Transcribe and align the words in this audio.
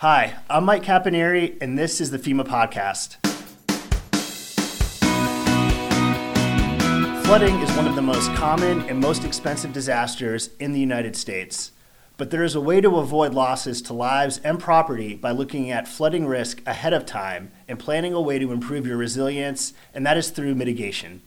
Hi, 0.00 0.34
I'm 0.50 0.66
Mike 0.66 0.82
Caponeri, 0.82 1.56
and 1.62 1.78
this 1.78 2.02
is 2.02 2.10
the 2.10 2.18
FEMA 2.18 2.44
podcast. 2.44 3.16
Flooding 7.24 7.54
is 7.60 7.74
one 7.74 7.86
of 7.86 7.94
the 7.94 8.02
most 8.02 8.30
common 8.34 8.82
and 8.90 9.00
most 9.00 9.24
expensive 9.24 9.72
disasters 9.72 10.50
in 10.60 10.74
the 10.74 10.80
United 10.80 11.16
States. 11.16 11.72
But 12.18 12.30
there 12.30 12.44
is 12.44 12.54
a 12.54 12.60
way 12.60 12.82
to 12.82 12.98
avoid 12.98 13.32
losses 13.32 13.80
to 13.82 13.94
lives 13.94 14.38
and 14.44 14.60
property 14.60 15.14
by 15.14 15.30
looking 15.30 15.70
at 15.70 15.88
flooding 15.88 16.26
risk 16.26 16.60
ahead 16.66 16.92
of 16.92 17.06
time 17.06 17.50
and 17.66 17.78
planning 17.78 18.12
a 18.12 18.20
way 18.20 18.38
to 18.38 18.52
improve 18.52 18.86
your 18.86 18.98
resilience, 18.98 19.72
and 19.94 20.04
that 20.04 20.18
is 20.18 20.28
through 20.28 20.56
mitigation. 20.56 21.22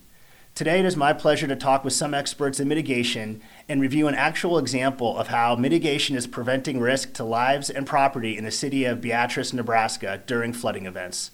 Today, 0.59 0.79
it 0.79 0.85
is 0.85 0.97
my 0.97 1.13
pleasure 1.13 1.47
to 1.47 1.55
talk 1.55 1.85
with 1.85 1.93
some 1.93 2.13
experts 2.13 2.59
in 2.59 2.67
mitigation 2.67 3.41
and 3.69 3.79
review 3.79 4.09
an 4.09 4.15
actual 4.15 4.57
example 4.57 5.17
of 5.17 5.29
how 5.29 5.55
mitigation 5.55 6.17
is 6.17 6.27
preventing 6.27 6.81
risk 6.81 7.13
to 7.13 7.23
lives 7.23 7.69
and 7.69 7.87
property 7.87 8.37
in 8.37 8.43
the 8.43 8.51
city 8.51 8.83
of 8.83 8.99
Beatrice, 8.99 9.53
Nebraska 9.53 10.21
during 10.27 10.51
flooding 10.51 10.85
events. 10.85 11.31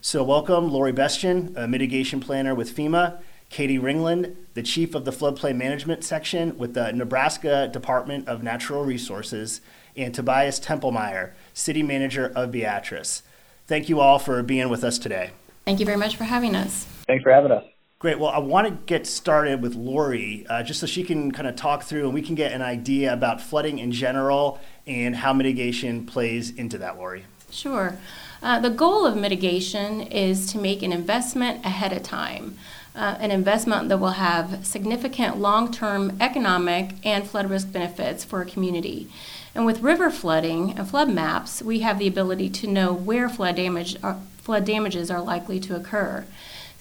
So, 0.00 0.24
welcome 0.24 0.72
Lori 0.72 0.92
Bestian, 0.92 1.56
a 1.56 1.68
mitigation 1.68 2.18
planner 2.18 2.52
with 2.52 2.76
FEMA, 2.76 3.20
Katie 3.48 3.78
Ringland, 3.78 4.34
the 4.54 4.62
chief 4.64 4.96
of 4.96 5.04
the 5.04 5.12
floodplain 5.12 5.54
management 5.54 6.02
section 6.02 6.58
with 6.58 6.74
the 6.74 6.90
Nebraska 6.90 7.70
Department 7.72 8.26
of 8.26 8.42
Natural 8.42 8.84
Resources, 8.84 9.60
and 9.96 10.12
Tobias 10.12 10.58
Tempelmeyer, 10.58 11.30
city 11.52 11.84
manager 11.84 12.32
of 12.34 12.50
Beatrice. 12.50 13.22
Thank 13.68 13.88
you 13.88 14.00
all 14.00 14.18
for 14.18 14.42
being 14.42 14.68
with 14.68 14.82
us 14.82 14.98
today. 14.98 15.30
Thank 15.64 15.78
you 15.78 15.86
very 15.86 15.96
much 15.96 16.16
for 16.16 16.24
having 16.24 16.56
us. 16.56 16.86
Thanks 17.06 17.22
for 17.22 17.30
having 17.30 17.52
us. 17.52 17.62
Great. 18.04 18.18
Well, 18.18 18.32
I 18.32 18.38
want 18.38 18.68
to 18.68 18.74
get 18.84 19.06
started 19.06 19.62
with 19.62 19.76
Lori, 19.76 20.46
uh, 20.50 20.62
just 20.62 20.78
so 20.78 20.84
she 20.84 21.04
can 21.04 21.32
kind 21.32 21.48
of 21.48 21.56
talk 21.56 21.84
through 21.84 22.04
and 22.04 22.12
we 22.12 22.20
can 22.20 22.34
get 22.34 22.52
an 22.52 22.60
idea 22.60 23.10
about 23.10 23.40
flooding 23.40 23.78
in 23.78 23.92
general 23.92 24.60
and 24.86 25.16
how 25.16 25.32
mitigation 25.32 26.04
plays 26.04 26.50
into 26.50 26.76
that, 26.76 26.98
Lori. 26.98 27.24
Sure. 27.50 27.96
Uh, 28.42 28.60
the 28.60 28.68
goal 28.68 29.06
of 29.06 29.16
mitigation 29.16 30.02
is 30.02 30.52
to 30.52 30.58
make 30.58 30.82
an 30.82 30.92
investment 30.92 31.64
ahead 31.64 31.94
of 31.94 32.02
time, 32.02 32.58
uh, 32.94 33.16
an 33.20 33.30
investment 33.30 33.88
that 33.88 33.96
will 33.96 34.10
have 34.10 34.66
significant 34.66 35.38
long 35.38 35.72
term 35.72 36.14
economic 36.20 36.90
and 37.06 37.26
flood 37.26 37.48
risk 37.48 37.72
benefits 37.72 38.22
for 38.22 38.42
a 38.42 38.44
community. 38.44 39.08
And 39.54 39.64
with 39.64 39.80
river 39.80 40.10
flooding 40.10 40.76
and 40.76 40.86
flood 40.86 41.08
maps, 41.08 41.62
we 41.62 41.78
have 41.78 41.98
the 41.98 42.08
ability 42.08 42.50
to 42.50 42.66
know 42.66 42.92
where 42.92 43.30
flood, 43.30 43.56
damage 43.56 43.96
are, 44.02 44.18
flood 44.36 44.66
damages 44.66 45.10
are 45.10 45.22
likely 45.22 45.58
to 45.60 45.74
occur. 45.74 46.26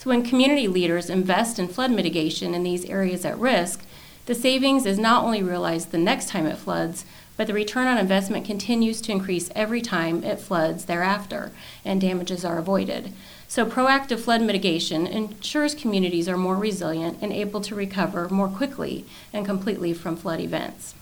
So 0.04 0.10
when 0.10 0.26
community 0.26 0.68
leaders 0.68 1.10
invest 1.10 1.58
in 1.58 1.70
flood 1.70 1.90
mitigation 1.90 2.54
in 2.54 2.64
these 2.64 2.84
areas 2.84 3.24
at 3.24 3.40
risk, 3.40 3.86
the 4.26 4.36
savings 4.36 4.86
is 4.86 5.00
not 5.00 5.24
only 5.24 5.42
realized 5.42 5.92
the 5.92 5.98
next 5.98 6.28
time 6.28 6.46
it 6.46 6.58
floods, 6.58 7.06
but 7.38 7.48
the 7.48 7.54
return 7.54 7.88
on 7.88 7.98
investment 7.98 8.46
continues 8.46 9.00
to 9.00 9.14
increase 9.14 9.50
every 9.56 9.80
time 9.80 10.22
it 10.26 10.42
floods 10.42 10.84
thereafter 10.84 11.54
and 11.86 12.02
damages 12.02 12.44
are 12.44 12.58
avoided. 12.58 13.14
So, 13.48 13.66
proactive 13.66 14.20
flood 14.20 14.42
mitigation 14.42 15.08
ensures 15.08 15.74
communities 15.74 16.28
are 16.28 16.36
more 16.36 16.58
resilient 16.58 17.20
and 17.22 17.32
able 17.32 17.62
to 17.62 17.74
recover 17.74 18.28
more 18.28 18.50
quickly 18.50 19.06
and 19.32 19.46
completely 19.46 19.94
from 19.94 20.18
flood 20.18 20.42
events. 20.42 20.96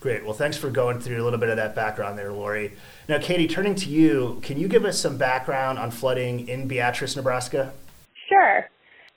Great. 0.00 0.24
Well, 0.24 0.32
thanks 0.32 0.56
for 0.56 0.70
going 0.70 1.00
through 1.00 1.22
a 1.22 1.24
little 1.24 1.38
bit 1.38 1.50
of 1.50 1.56
that 1.56 1.74
background 1.74 2.16
there, 2.16 2.32
Lori. 2.32 2.72
Now, 3.06 3.18
Katie, 3.18 3.48
turning 3.48 3.74
to 3.74 3.90
you, 3.90 4.40
can 4.42 4.58
you 4.58 4.66
give 4.66 4.86
us 4.86 4.98
some 4.98 5.18
background 5.18 5.78
on 5.78 5.90
flooding 5.90 6.48
in 6.48 6.66
Beatrice, 6.66 7.16
Nebraska? 7.16 7.74
Sure. 8.28 8.66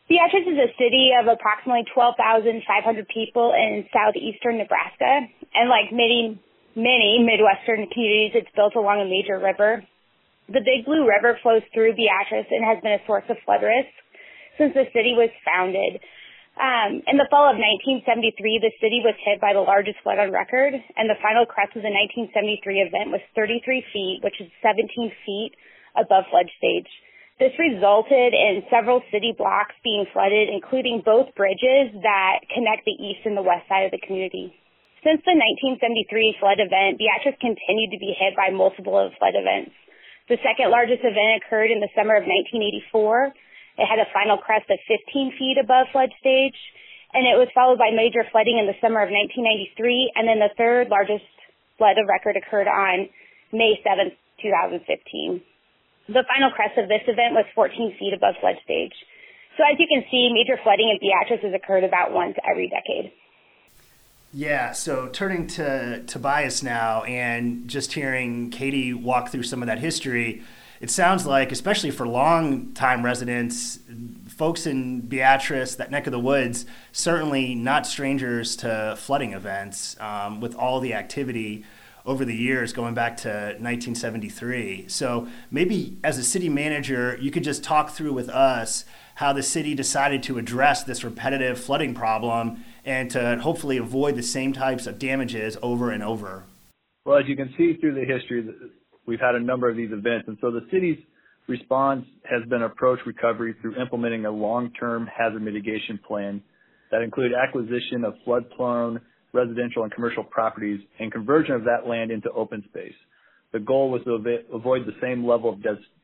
Beatrice 0.09 0.49
is 0.49 0.57
a 0.57 0.73
city 0.73 1.13
of 1.13 1.29
approximately 1.29 1.85
12,500 1.93 2.65
people 3.13 3.53
in 3.53 3.85
southeastern 3.93 4.57
Nebraska. 4.57 5.29
And 5.53 5.69
like 5.69 5.93
many, 5.93 6.41
many 6.73 7.21
Midwestern 7.21 7.85
communities, 7.93 8.33
it's 8.33 8.49
built 8.57 8.73
along 8.73 9.01
a 9.01 9.05
major 9.05 9.38
river. 9.38 9.85
The 10.49 10.66
Big 10.66 10.85
Blue 10.89 11.05
River 11.05 11.38
flows 11.45 11.61
through 11.73 11.93
Beatrice 11.93 12.49
and 12.49 12.66
has 12.66 12.81
been 12.81 12.97
a 12.97 13.05
source 13.05 13.25
of 13.29 13.38
flood 13.45 13.61
risk 13.61 13.93
since 14.57 14.73
the 14.73 14.89
city 14.97 15.13
was 15.13 15.29
founded. 15.45 16.01
Um, 16.57 17.05
in 17.05 17.16
the 17.16 17.29
fall 17.29 17.47
of 17.47 17.55
1973, 17.55 18.03
the 18.59 18.73
city 18.81 19.00
was 19.05 19.16
hit 19.23 19.39
by 19.39 19.53
the 19.53 19.63
largest 19.63 20.01
flood 20.03 20.19
on 20.19 20.34
record, 20.34 20.73
and 20.75 21.07
the 21.07 21.22
final 21.22 21.45
crest 21.45 21.78
of 21.78 21.85
the 21.85 21.94
1973 21.94 22.84
event 22.84 23.16
was 23.16 23.23
33 23.31 23.61
feet, 23.94 24.19
which 24.25 24.41
is 24.41 24.51
17 24.59 24.89
feet 25.23 25.53
above 25.95 26.28
flood 26.28 26.51
stage. 26.59 26.89
This 27.39 27.55
resulted 27.55 28.35
in 28.35 28.67
several 28.67 29.00
city 29.16 29.31
blocks 29.31 29.72
being 29.79 30.03
flooded, 30.11 30.51
including 30.51 31.00
both 31.07 31.31
bridges 31.39 31.95
that 32.03 32.44
connect 32.51 32.83
the 32.83 33.00
east 33.00 33.23
and 33.23 33.39
the 33.39 33.41
west 33.41 33.63
side 33.72 33.88
of 33.88 33.95
the 33.95 34.03
community. 34.03 34.51
Since 35.07 35.23
the 35.23 35.39
1973 35.79 36.35
flood 36.44 36.59
event, 36.59 36.99
Beatrice 36.99 37.39
continued 37.39 37.95
to 37.95 38.03
be 38.03 38.11
hit 38.11 38.35
by 38.35 38.51
multiple 38.51 38.99
flood 39.16 39.39
events. 39.39 39.72
The 40.28 40.35
second 40.44 40.67
largest 40.67 40.99
event 40.99 41.39
occurred 41.39 41.72
in 41.72 41.79
the 41.79 41.88
summer 41.95 42.19
of 42.19 42.28
1984. 42.28 43.31
It 43.79 43.88
had 43.88 44.03
a 44.03 44.11
final 44.11 44.35
crest 44.35 44.67
of 44.67 44.78
15 45.07 45.39
feet 45.39 45.55
above 45.55 45.88
flood 45.95 46.11
stage, 46.19 46.59
and 47.16 47.23
it 47.23 47.39
was 47.39 47.47
followed 47.55 47.79
by 47.79 47.95
major 47.95 48.28
flooding 48.35 48.59
in 48.59 48.67
the 48.67 48.75
summer 48.83 48.99
of 48.99 49.16
1993, 49.16 50.11
and 50.19 50.28
then 50.28 50.44
the 50.44 50.51
third 50.59 50.91
largest 50.91 51.23
flood 51.79 51.95
of 51.95 52.11
record 52.11 52.35
occurred 52.35 52.67
on 52.67 53.07
May 53.55 53.79
7, 53.79 54.11
2015. 54.44 55.39
The 56.09 56.25
final 56.25 56.50
crest 56.50 56.75
of 56.78 56.90
this 56.90 57.02
event 57.06 57.34
was 57.34 57.46
14 57.53 57.96
feet 58.00 58.14
above 58.16 58.34
flood 58.42 58.56
stage. 58.64 58.94
So 59.58 59.64
as 59.64 59.78
you 59.78 59.86
can 59.86 60.03
see, 60.09 60.31
major 60.34 60.59
flooding 60.64 60.90
in 60.90 60.97
Beatrice 60.97 61.44
has 61.44 61.53
occurred 61.53 61.84
about 61.84 62.14
once 62.14 62.36
every 62.50 62.68
decade. 62.68 63.12
Yeah, 64.34 64.72
so 64.72 65.08
turning 65.08 65.46
to 65.47 66.03
Tobias 66.08 66.64
now 66.64 67.03
and 67.03 67.68
just 67.68 67.94
hearing 67.94 68.50
Katie 68.50 68.94
walk 68.94 69.30
through 69.30 69.44
some 69.44 69.62
of 69.62 69.68
that 69.68 69.80
history, 69.80 70.42
it 70.81 70.90
sounds 70.90 71.28
like, 71.28 71.52
especially 71.52 71.92
for 71.92 72.08
long-time 72.08 73.06
residents, 73.06 73.80
folks 74.28 74.66
in 74.66 75.02
Beatrice, 75.02 75.76
that 75.76 75.91
neck 75.91 76.08
of 76.08 76.12
the 76.12 76.20
woods, 76.20 76.66
certainly 76.91 77.53
not 77.53 77.86
strangers 77.86 78.56
to 78.58 78.96
flooding 78.97 79.34
events 79.34 79.96
um, 80.00 80.40
with 80.41 80.56
all 80.56 80.80
the 80.80 80.94
activity 80.96 81.66
over 82.05 82.25
the 82.25 82.35
years, 82.35 82.73
going 82.73 82.93
back 82.93 83.17
to 83.17 83.29
1973. 83.59 84.85
So 84.87 85.27
maybe 85.51 85.97
as 86.03 86.17
a 86.17 86.23
city 86.23 86.49
manager, 86.49 87.17
you 87.19 87.31
could 87.31 87.43
just 87.43 87.63
talk 87.63 87.91
through 87.91 88.13
with 88.13 88.29
us 88.29 88.85
how 89.15 89.33
the 89.33 89.43
city 89.43 89.75
decided 89.75 90.23
to 90.23 90.37
address 90.37 90.83
this 90.83 91.03
repetitive 91.03 91.59
flooding 91.59 91.93
problem 91.93 92.63
and 92.85 93.11
to 93.11 93.37
hopefully 93.39 93.77
avoid 93.77 94.15
the 94.15 94.23
same 94.23 94.53
types 94.53 94.87
of 94.87 94.97
damages 94.97 95.57
over 95.61 95.91
and 95.91 96.01
over. 96.01 96.45
Well, 97.05 97.17
as 97.17 97.25
you 97.27 97.35
can 97.35 97.53
see 97.57 97.75
through 97.79 97.95
the 97.95 98.05
history, 98.05 98.47
we've 99.05 99.19
had 99.19 99.35
a 99.35 99.39
number 99.39 99.69
of 99.69 99.75
these 99.75 99.91
events. 99.91 100.27
And 100.27 100.37
so 100.39 100.51
the 100.51 100.66
city's 100.71 100.97
response 101.47 102.05
has 102.23 102.47
been 102.47 102.61
approach 102.61 102.99
recovery 103.05 103.55
through 103.61 103.75
implementing 103.75 104.25
a 104.25 104.31
long-term 104.31 105.07
hazard 105.07 105.41
mitigation 105.41 105.99
plan 106.07 106.41
that 106.91 107.01
include 107.01 107.33
acquisition 107.33 108.05
of 108.05 108.13
flood-prone 108.23 109.01
residential 109.34 109.84
and 109.84 109.91
commercial 109.91 110.23
properties 110.23 110.79
and 111.00 111.12
conversion 111.12 111.53
of 111.53 111.63
that 111.63 111.88
land 111.88 112.12
into 112.12 112.31
open 112.31 112.63
space. 112.69 112.94
The 113.51 113.59
goal 113.59 113.90
was 113.90 114.01
to 114.03 114.13
avoid 114.53 114.85
the 114.85 114.95
same 115.01 115.25
level 115.25 115.50
of 115.51 115.59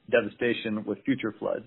devastation 0.10 0.84
with 0.86 1.04
future 1.06 1.34
floods. 1.38 1.66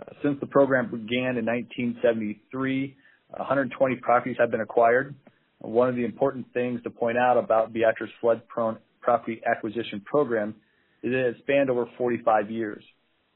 Uh, 0.00 0.12
since 0.22 0.38
the 0.40 0.46
program 0.46 0.86
began 0.86 1.36
in 1.36 1.44
1973, 1.46 2.96
120 3.36 3.96
properties 3.96 4.36
have 4.38 4.50
been 4.50 4.60
acquired. 4.60 5.14
One 5.58 5.88
of 5.88 5.96
the 5.96 6.04
important 6.04 6.46
things 6.54 6.82
to 6.84 6.90
point 6.90 7.18
out 7.18 7.36
about 7.36 7.72
Beatrice 7.72 8.10
flood-prone 8.20 8.78
property 9.00 9.40
acquisition 9.44 10.00
program 10.04 10.54
is 11.02 11.12
that 11.12 11.28
it 11.28 11.36
spanned 11.40 11.70
over 11.70 11.86
45 11.98 12.50
years. 12.50 12.82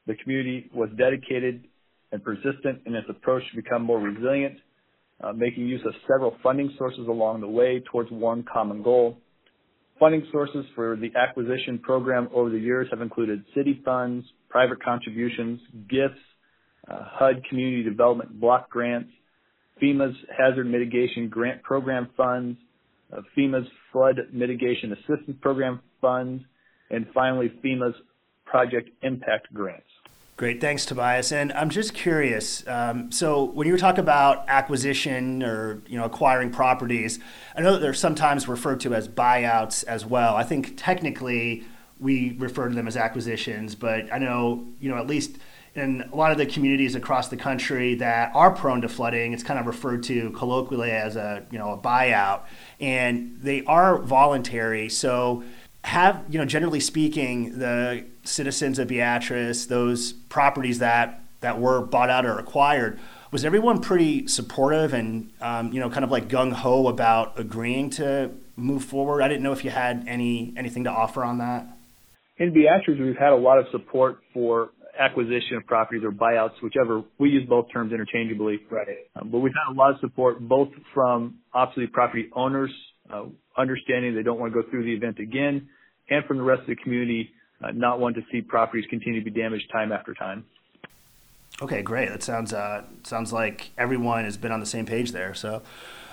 The 0.07 0.15
community 0.15 0.69
was 0.73 0.89
dedicated 0.97 1.65
and 2.11 2.23
persistent 2.23 2.81
in 2.85 2.95
its 2.95 3.07
approach 3.09 3.43
to 3.51 3.55
become 3.55 3.83
more 3.83 3.99
resilient 3.99 4.57
uh, 5.23 5.31
making 5.33 5.67
use 5.67 5.81
of 5.85 5.93
several 6.07 6.35
funding 6.43 6.73
sources 6.77 7.07
along 7.07 7.41
the 7.41 7.47
way 7.47 7.81
towards 7.91 8.11
one 8.11 8.43
common 8.51 8.83
goal. 8.83 9.17
Funding 9.99 10.27
sources 10.31 10.65
for 10.75 10.97
the 10.97 11.11
acquisition 11.17 11.79
program 11.79 12.27
over 12.33 12.49
the 12.49 12.59
years 12.59 12.87
have 12.91 13.01
included 13.01 13.43
city 13.55 13.81
funds, 13.85 14.25
private 14.49 14.83
contributions, 14.83 15.59
gifts, 15.89 16.19
uh, 16.89 16.99
HUD 17.03 17.43
community 17.49 17.83
development 17.83 18.39
block 18.39 18.69
grants, 18.69 19.09
FEMA's 19.81 20.15
hazard 20.37 20.65
mitigation 20.67 21.29
grant 21.29 21.63
program 21.63 22.09
funds, 22.15 22.57
uh, 23.11 23.21
FEMA's 23.37 23.67
flood 23.91 24.17
mitigation 24.33 24.93
assistance 24.93 25.37
program 25.41 25.79
funds, 26.01 26.43
and 26.89 27.07
finally 27.13 27.51
FEMA's 27.63 27.95
project 28.45 28.89
impact 29.01 29.51
grants. 29.53 29.87
Great, 30.37 30.59
thanks, 30.59 30.85
Tobias. 30.85 31.31
And 31.31 31.53
I'm 31.53 31.69
just 31.69 31.93
curious. 31.93 32.67
Um, 32.67 33.09
so, 33.09 33.45
when 33.45 33.67
you 33.67 33.77
talk 33.77 33.97
about 33.97 34.43
acquisition 34.49 35.41
or 35.41 35.81
you 35.87 35.97
know 35.97 36.03
acquiring 36.03 36.51
properties, 36.51 37.19
I 37.55 37.61
know 37.61 37.71
that 37.71 37.79
they're 37.79 37.93
sometimes 37.93 38.45
referred 38.45 38.81
to 38.81 38.93
as 38.93 39.07
buyouts 39.07 39.85
as 39.85 40.05
well. 40.05 40.35
I 40.35 40.43
think 40.43 40.73
technically 40.75 41.63
we 42.01 42.35
refer 42.37 42.67
to 42.67 42.75
them 42.75 42.85
as 42.85 42.97
acquisitions, 42.97 43.75
but 43.75 44.11
I 44.11 44.17
know 44.17 44.65
you 44.81 44.89
know 44.89 44.97
at 44.97 45.07
least 45.07 45.37
in 45.73 46.01
a 46.11 46.15
lot 46.15 46.33
of 46.33 46.37
the 46.37 46.45
communities 46.45 46.95
across 46.95 47.29
the 47.29 47.37
country 47.37 47.95
that 47.95 48.31
are 48.33 48.51
prone 48.51 48.81
to 48.81 48.89
flooding, 48.89 49.31
it's 49.31 49.43
kind 49.43 49.59
of 49.59 49.65
referred 49.65 50.03
to 50.03 50.31
colloquially 50.31 50.91
as 50.91 51.15
a 51.15 51.45
you 51.49 51.57
know 51.57 51.71
a 51.71 51.77
buyout, 51.77 52.41
and 52.81 53.37
they 53.41 53.63
are 53.63 53.99
voluntary. 53.99 54.89
So 54.89 55.43
have, 55.85 56.25
you 56.29 56.39
know, 56.39 56.45
generally 56.45 56.79
speaking, 56.79 57.59
the 57.59 58.05
citizens 58.23 58.79
of 58.79 58.87
Beatrice, 58.87 59.67
those 59.67 60.13
properties 60.13 60.79
that, 60.79 61.21
that 61.41 61.59
were 61.59 61.81
bought 61.81 62.09
out 62.09 62.25
or 62.25 62.39
acquired, 62.39 62.99
was 63.31 63.45
everyone 63.45 63.81
pretty 63.81 64.27
supportive 64.27 64.93
and, 64.93 65.31
um, 65.41 65.71
you 65.71 65.79
know, 65.79 65.89
kind 65.89 66.03
of 66.03 66.09
like 66.09 66.27
gung 66.27 66.51
ho 66.51 66.87
about 66.87 67.39
agreeing 67.39 67.91
to 67.91 68.31
move 68.55 68.83
forward? 68.83 69.21
I 69.21 69.27
didn't 69.27 69.43
know 69.43 69.51
if 69.51 69.63
you 69.63 69.69
had 69.69 70.05
any 70.07 70.53
anything 70.57 70.85
to 70.85 70.89
offer 70.89 71.23
on 71.23 71.37
that. 71.37 71.67
In 72.37 72.51
Beatrice, 72.51 72.99
we've 72.99 73.15
had 73.15 73.33
a 73.33 73.37
lot 73.37 73.59
of 73.59 73.65
support 73.71 74.17
for 74.33 74.71
acquisition 74.97 75.57
of 75.57 75.67
properties 75.67 76.03
or 76.03 76.11
buyouts, 76.11 76.61
whichever 76.63 77.03
we 77.19 77.29
use 77.29 77.47
both 77.47 77.67
terms 77.71 77.93
interchangeably. 77.93 78.59
Right. 78.71 78.87
Um, 79.15 79.29
but 79.29 79.39
we've 79.39 79.53
had 79.53 79.71
a 79.73 79.75
lot 79.75 79.91
of 79.91 79.99
support 79.99 80.39
both 80.39 80.69
from 80.95 81.35
obviously 81.53 81.87
property 81.87 82.29
owners, 82.33 82.71
uh, 83.11 83.25
understanding 83.57 84.15
they 84.15 84.23
don't 84.23 84.39
want 84.39 84.53
to 84.53 84.61
go 84.61 84.69
through 84.69 84.83
the 84.83 84.93
event 84.93 85.19
again, 85.19 85.67
and 86.09 86.25
from 86.25 86.37
the 86.37 86.43
rest 86.43 86.61
of 86.61 86.67
the 86.67 86.75
community, 86.75 87.31
uh, 87.63 87.71
not 87.71 87.99
wanting 87.99 88.23
to 88.23 88.27
see 88.31 88.41
properties 88.41 88.85
continue 88.89 89.23
to 89.23 89.29
be 89.29 89.31
damaged 89.31 89.69
time 89.71 89.91
after 89.91 90.13
time. 90.13 90.45
Okay, 91.61 91.81
great. 91.81 92.09
That 92.09 92.21
sounds 92.21 92.53
uh, 92.53 92.83
sounds 93.03 93.31
like 93.31 93.71
everyone 93.77 94.25
has 94.25 94.35
been 94.35 94.51
on 94.51 94.59
the 94.59 94.65
same 94.65 94.85
page 94.85 95.11
there. 95.13 95.33
So, 95.33 95.61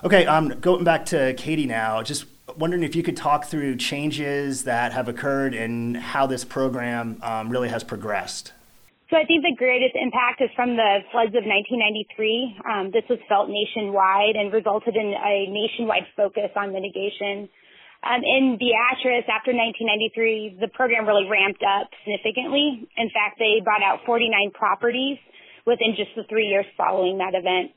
okay, 0.05 0.25
um, 0.27 0.61
going 0.61 0.85
back 0.85 1.05
to 1.07 1.35
Katie 1.35 1.67
now, 1.67 2.03
just 2.03 2.27
wondering 2.57 2.85
if 2.85 2.95
you 2.95 3.03
could 3.03 3.17
talk 3.17 3.47
through 3.47 3.77
changes 3.77 4.65
that 4.65 4.93
have 4.93 5.09
occurred 5.09 5.55
and 5.55 5.97
how 5.97 6.27
this 6.27 6.45
program 6.45 7.19
um, 7.23 7.49
really 7.49 7.69
has 7.69 7.83
progressed. 7.83 8.53
So 9.13 9.21
I 9.21 9.29
think 9.29 9.45
the 9.45 9.53
greatest 9.53 9.93
impact 9.93 10.41
is 10.41 10.49
from 10.57 10.73
the 10.73 11.05
floods 11.13 11.37
of 11.37 11.45
1993. 11.45 12.65
Um, 12.65 12.89
this 12.97 13.05
was 13.13 13.21
felt 13.29 13.53
nationwide 13.53 14.41
and 14.41 14.49
resulted 14.49 14.97
in 14.97 15.13
a 15.13 15.53
nationwide 15.53 16.09
focus 16.17 16.49
on 16.57 16.73
mitigation. 16.73 17.45
Um, 18.01 18.25
in 18.25 18.57
Beatrice, 18.57 19.29
after 19.29 19.53
1993, 19.53 20.65
the 20.65 20.73
program 20.73 21.05
really 21.05 21.29
ramped 21.29 21.61
up 21.61 21.93
significantly. 22.09 22.89
In 22.97 23.13
fact, 23.13 23.37
they 23.37 23.61
bought 23.61 23.85
out 23.85 24.01
49 24.09 24.33
properties 24.57 25.21
within 25.69 25.93
just 25.93 26.17
the 26.17 26.25
three 26.33 26.49
years 26.49 26.65
following 26.81 27.21
that 27.21 27.37
event. 27.37 27.77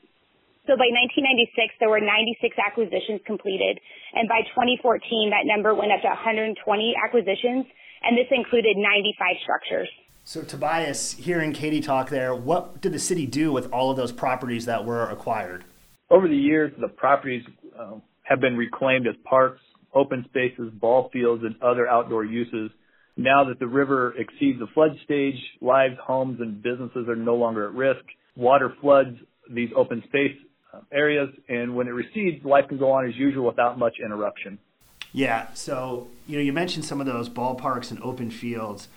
So 0.64 0.72
by 0.80 0.88
1996, 0.88 1.76
there 1.84 1.92
were 1.92 2.00
96 2.00 2.56
acquisitions 2.56 3.20
completed, 3.28 3.76
and 4.16 4.24
by 4.24 4.40
2014, 4.56 5.36
that 5.36 5.44
number 5.44 5.76
went 5.76 5.92
up 5.92 6.00
to 6.00 6.08
120 6.08 6.56
acquisitions, 6.96 7.68
and 8.00 8.16
this 8.16 8.32
included 8.32 8.80
95 8.80 9.44
structures. 9.44 9.92
So, 10.28 10.42
Tobias, 10.42 11.12
hearing 11.12 11.52
Katie 11.52 11.80
talk 11.80 12.10
there, 12.10 12.34
what 12.34 12.80
did 12.80 12.92
the 12.92 12.98
city 12.98 13.26
do 13.26 13.52
with 13.52 13.72
all 13.72 13.92
of 13.92 13.96
those 13.96 14.10
properties 14.10 14.66
that 14.66 14.84
were 14.84 15.08
acquired? 15.08 15.64
Over 16.10 16.26
the 16.26 16.36
years, 16.36 16.72
the 16.80 16.88
properties 16.88 17.44
uh, 17.78 17.92
have 18.24 18.40
been 18.40 18.56
reclaimed 18.56 19.06
as 19.06 19.14
parks, 19.22 19.60
open 19.94 20.24
spaces, 20.28 20.72
ball 20.80 21.10
fields, 21.12 21.44
and 21.44 21.54
other 21.62 21.86
outdoor 21.86 22.24
uses. 22.24 22.72
Now 23.16 23.44
that 23.44 23.60
the 23.60 23.68
river 23.68 24.14
exceeds 24.18 24.58
the 24.58 24.66
flood 24.74 24.98
stage, 25.04 25.36
lives, 25.60 25.94
homes, 26.04 26.40
and 26.40 26.60
businesses 26.60 27.06
are 27.08 27.14
no 27.14 27.36
longer 27.36 27.68
at 27.68 27.74
risk. 27.74 28.04
Water 28.34 28.74
floods 28.80 29.16
these 29.48 29.70
open 29.76 30.02
space 30.08 30.36
uh, 30.74 30.80
areas, 30.90 31.28
and 31.48 31.76
when 31.76 31.86
it 31.86 31.92
recedes, 31.92 32.44
life 32.44 32.64
can 32.68 32.78
go 32.78 32.90
on 32.90 33.08
as 33.08 33.14
usual 33.14 33.46
without 33.46 33.78
much 33.78 33.94
interruption. 34.04 34.58
Yeah, 35.12 35.54
so 35.54 36.08
you 36.26 36.36
know, 36.36 36.42
you 36.42 36.52
mentioned 36.52 36.84
some 36.84 36.98
of 36.98 37.06
those 37.06 37.28
ballparks 37.28 37.92
and 37.92 38.02
open 38.02 38.32
fields. 38.32 38.88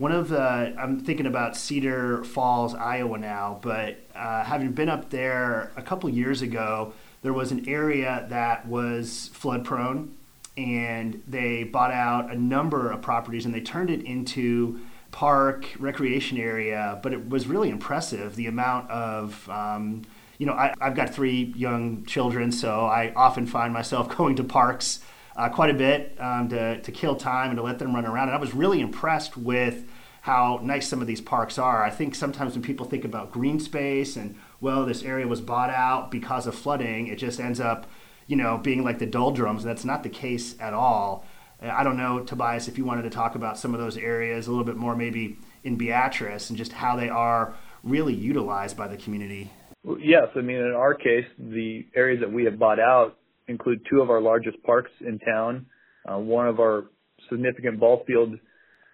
One 0.00 0.12
of 0.12 0.30
the, 0.30 0.74
I'm 0.78 0.98
thinking 0.98 1.26
about 1.26 1.58
Cedar 1.58 2.24
Falls, 2.24 2.74
Iowa 2.74 3.18
now, 3.18 3.58
but 3.60 3.98
uh, 4.14 4.44
having 4.44 4.72
been 4.72 4.88
up 4.88 5.10
there 5.10 5.72
a 5.76 5.82
couple 5.82 6.08
years 6.08 6.40
ago, 6.40 6.94
there 7.20 7.34
was 7.34 7.52
an 7.52 7.68
area 7.68 8.24
that 8.30 8.66
was 8.66 9.28
flood 9.34 9.62
prone, 9.62 10.16
and 10.56 11.22
they 11.28 11.64
bought 11.64 11.92
out 11.92 12.32
a 12.32 12.34
number 12.34 12.90
of 12.90 13.02
properties 13.02 13.44
and 13.44 13.54
they 13.54 13.60
turned 13.60 13.90
it 13.90 14.02
into 14.04 14.80
park 15.10 15.66
recreation 15.78 16.38
area. 16.38 16.98
But 17.02 17.12
it 17.12 17.28
was 17.28 17.46
really 17.46 17.68
impressive 17.68 18.36
the 18.36 18.46
amount 18.46 18.90
of 18.90 19.46
um, 19.50 20.04
you 20.38 20.46
know, 20.46 20.54
I, 20.54 20.72
have 20.80 20.94
got 20.94 21.14
three 21.14 21.52
young 21.54 22.06
children, 22.06 22.52
so 22.52 22.86
I 22.86 23.12
often 23.14 23.44
find 23.44 23.70
myself 23.74 24.08
going 24.16 24.36
to 24.36 24.44
parks 24.44 25.00
uh, 25.36 25.48
quite 25.48 25.70
a 25.70 25.74
bit 25.74 26.16
um, 26.18 26.48
to, 26.48 26.80
to 26.80 26.92
kill 26.92 27.16
time 27.16 27.50
and 27.50 27.56
to 27.56 27.62
let 27.62 27.78
them 27.78 27.94
run 27.94 28.06
around. 28.06 28.28
And 28.28 28.36
I 28.36 28.40
was 28.40 28.54
really 28.54 28.80
impressed 28.80 29.36
with 29.36 29.84
how 30.22 30.60
nice 30.62 30.86
some 30.88 31.00
of 31.00 31.06
these 31.06 31.20
parks 31.20 31.58
are. 31.58 31.82
I 31.82 31.90
think 31.90 32.14
sometimes 32.14 32.52
when 32.54 32.62
people 32.62 32.86
think 32.86 33.04
about 33.04 33.32
green 33.32 33.58
space 33.58 34.16
and, 34.16 34.36
well, 34.60 34.84
this 34.84 35.02
area 35.02 35.26
was 35.26 35.40
bought 35.40 35.70
out 35.70 36.10
because 36.10 36.46
of 36.46 36.54
flooding, 36.54 37.06
it 37.06 37.16
just 37.16 37.40
ends 37.40 37.58
up, 37.60 37.86
you 38.26 38.36
know, 38.36 38.58
being 38.58 38.84
like 38.84 38.98
the 38.98 39.06
doldrums. 39.06 39.64
That's 39.64 39.84
not 39.84 40.02
the 40.02 40.10
case 40.10 40.56
at 40.60 40.74
all. 40.74 41.24
Uh, 41.62 41.68
I 41.68 41.84
don't 41.84 41.96
know, 41.96 42.20
Tobias, 42.20 42.68
if 42.68 42.76
you 42.76 42.84
wanted 42.84 43.02
to 43.02 43.10
talk 43.10 43.34
about 43.34 43.58
some 43.58 43.74
of 43.74 43.80
those 43.80 43.96
areas 43.96 44.46
a 44.46 44.50
little 44.50 44.64
bit 44.64 44.76
more, 44.76 44.94
maybe 44.94 45.38
in 45.64 45.76
Beatrice, 45.76 46.50
and 46.50 46.58
just 46.58 46.72
how 46.72 46.96
they 46.96 47.08
are 47.08 47.54
really 47.82 48.14
utilized 48.14 48.76
by 48.76 48.88
the 48.88 48.96
community. 48.96 49.50
Yes, 49.98 50.28
I 50.36 50.40
mean, 50.40 50.58
in 50.58 50.72
our 50.72 50.94
case, 50.94 51.24
the 51.38 51.86
areas 51.94 52.20
that 52.20 52.30
we 52.30 52.44
have 52.44 52.58
bought 52.58 52.78
out 52.78 53.16
include 53.50 53.84
two 53.90 54.00
of 54.00 54.10
our 54.10 54.20
largest 54.20 54.62
parks 54.62 54.90
in 55.00 55.18
town. 55.18 55.66
Uh, 56.10 56.18
one 56.18 56.48
of 56.48 56.60
our 56.60 56.84
significant 57.28 57.78
ball 57.78 58.02
field 58.06 58.34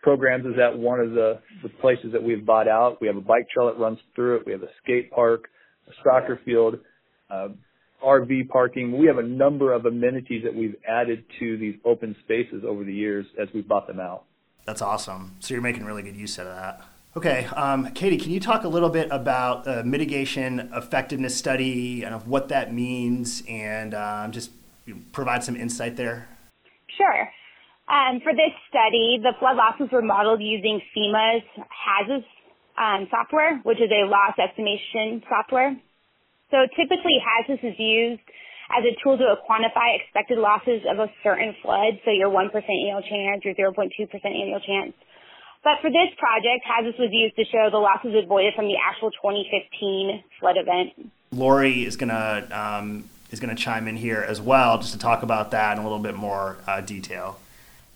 programs 0.02 0.44
is 0.46 0.54
at 0.58 0.76
one 0.76 1.00
of 1.00 1.10
the, 1.10 1.40
the 1.62 1.68
places 1.80 2.12
that 2.12 2.22
we've 2.22 2.44
bought 2.44 2.68
out. 2.68 3.00
We 3.00 3.06
have 3.06 3.16
a 3.16 3.20
bike 3.20 3.48
trail 3.52 3.66
that 3.66 3.78
runs 3.78 3.98
through 4.14 4.36
it. 4.36 4.46
We 4.46 4.52
have 4.52 4.62
a 4.62 4.70
skate 4.82 5.10
park, 5.10 5.48
a 5.88 5.92
soccer 6.02 6.40
field, 6.44 6.76
uh, 7.30 7.48
RV 8.04 8.48
parking. 8.48 8.98
We 8.98 9.06
have 9.06 9.18
a 9.18 9.22
number 9.22 9.72
of 9.72 9.86
amenities 9.86 10.44
that 10.44 10.54
we've 10.54 10.76
added 10.88 11.24
to 11.40 11.56
these 11.58 11.74
open 11.84 12.14
spaces 12.24 12.62
over 12.66 12.84
the 12.84 12.92
years 12.92 13.26
as 13.40 13.48
we've 13.54 13.66
bought 13.66 13.86
them 13.86 14.00
out. 14.00 14.24
That's 14.64 14.82
awesome. 14.82 15.36
So 15.40 15.54
you're 15.54 15.62
making 15.62 15.84
really 15.84 16.02
good 16.02 16.16
use 16.16 16.38
out 16.38 16.46
of 16.46 16.56
that. 16.56 16.80
Okay, 17.16 17.46
um, 17.56 17.92
Katie, 17.94 18.18
can 18.18 18.30
you 18.30 18.40
talk 18.40 18.64
a 18.64 18.68
little 18.68 18.90
bit 18.90 19.08
about 19.10 19.64
the 19.64 19.82
mitigation 19.82 20.68
effectiveness 20.74 21.34
study 21.34 22.02
and 22.02 22.14
of 22.14 22.28
what 22.28 22.48
that 22.48 22.74
means, 22.74 23.42
and 23.48 23.94
um, 23.94 24.32
just 24.32 24.50
provide 25.12 25.42
some 25.42 25.56
insight 25.56 25.96
there? 25.96 26.28
Sure. 26.98 27.28
Um, 27.88 28.20
for 28.20 28.34
this 28.34 28.52
study, 28.68 29.16
the 29.22 29.32
flood 29.38 29.56
losses 29.56 29.88
were 29.90 30.02
modeled 30.02 30.42
using 30.42 30.78
FEMA's 30.94 31.42
HAZUS 31.56 32.24
um, 32.76 33.08
software, 33.10 33.60
which 33.64 33.80
is 33.80 33.88
a 33.88 34.04
loss 34.04 34.36
estimation 34.36 35.22
software. 35.26 35.74
So 36.50 36.68
typically, 36.76 37.16
HAZUS 37.16 37.64
is 37.64 37.78
used 37.78 38.28
as 38.76 38.84
a 38.84 38.92
tool 39.02 39.16
to 39.16 39.36
quantify 39.48 39.96
expected 39.96 40.36
losses 40.36 40.82
of 40.84 40.98
a 40.98 41.08
certain 41.24 41.56
flood, 41.62 41.96
so 42.04 42.10
your 42.10 42.28
1% 42.28 42.52
annual 42.52 43.00
chance, 43.00 43.40
your 43.42 43.54
0.2% 43.54 43.88
annual 44.26 44.60
chance. 44.60 44.92
But 45.66 45.80
for 45.80 45.90
this 45.90 46.14
project, 46.16 46.64
HAZUS 46.64 46.96
was 46.96 47.08
used 47.10 47.34
to 47.34 47.44
show 47.44 47.68
the 47.72 47.78
losses 47.78 48.14
avoided 48.14 48.54
from 48.54 48.66
the 48.68 48.76
actual 48.76 49.10
2015 49.10 50.22
flood 50.38 50.56
event. 50.56 51.10
Lori 51.32 51.84
is 51.84 51.96
gonna 51.96 52.46
um, 52.52 53.10
is 53.32 53.40
gonna 53.40 53.56
chime 53.56 53.88
in 53.88 53.96
here 53.96 54.24
as 54.28 54.40
well, 54.40 54.78
just 54.78 54.92
to 54.92 54.98
talk 55.00 55.24
about 55.24 55.50
that 55.50 55.76
in 55.76 55.80
a 55.80 55.82
little 55.82 55.98
bit 55.98 56.14
more 56.14 56.58
uh, 56.68 56.82
detail. 56.82 57.40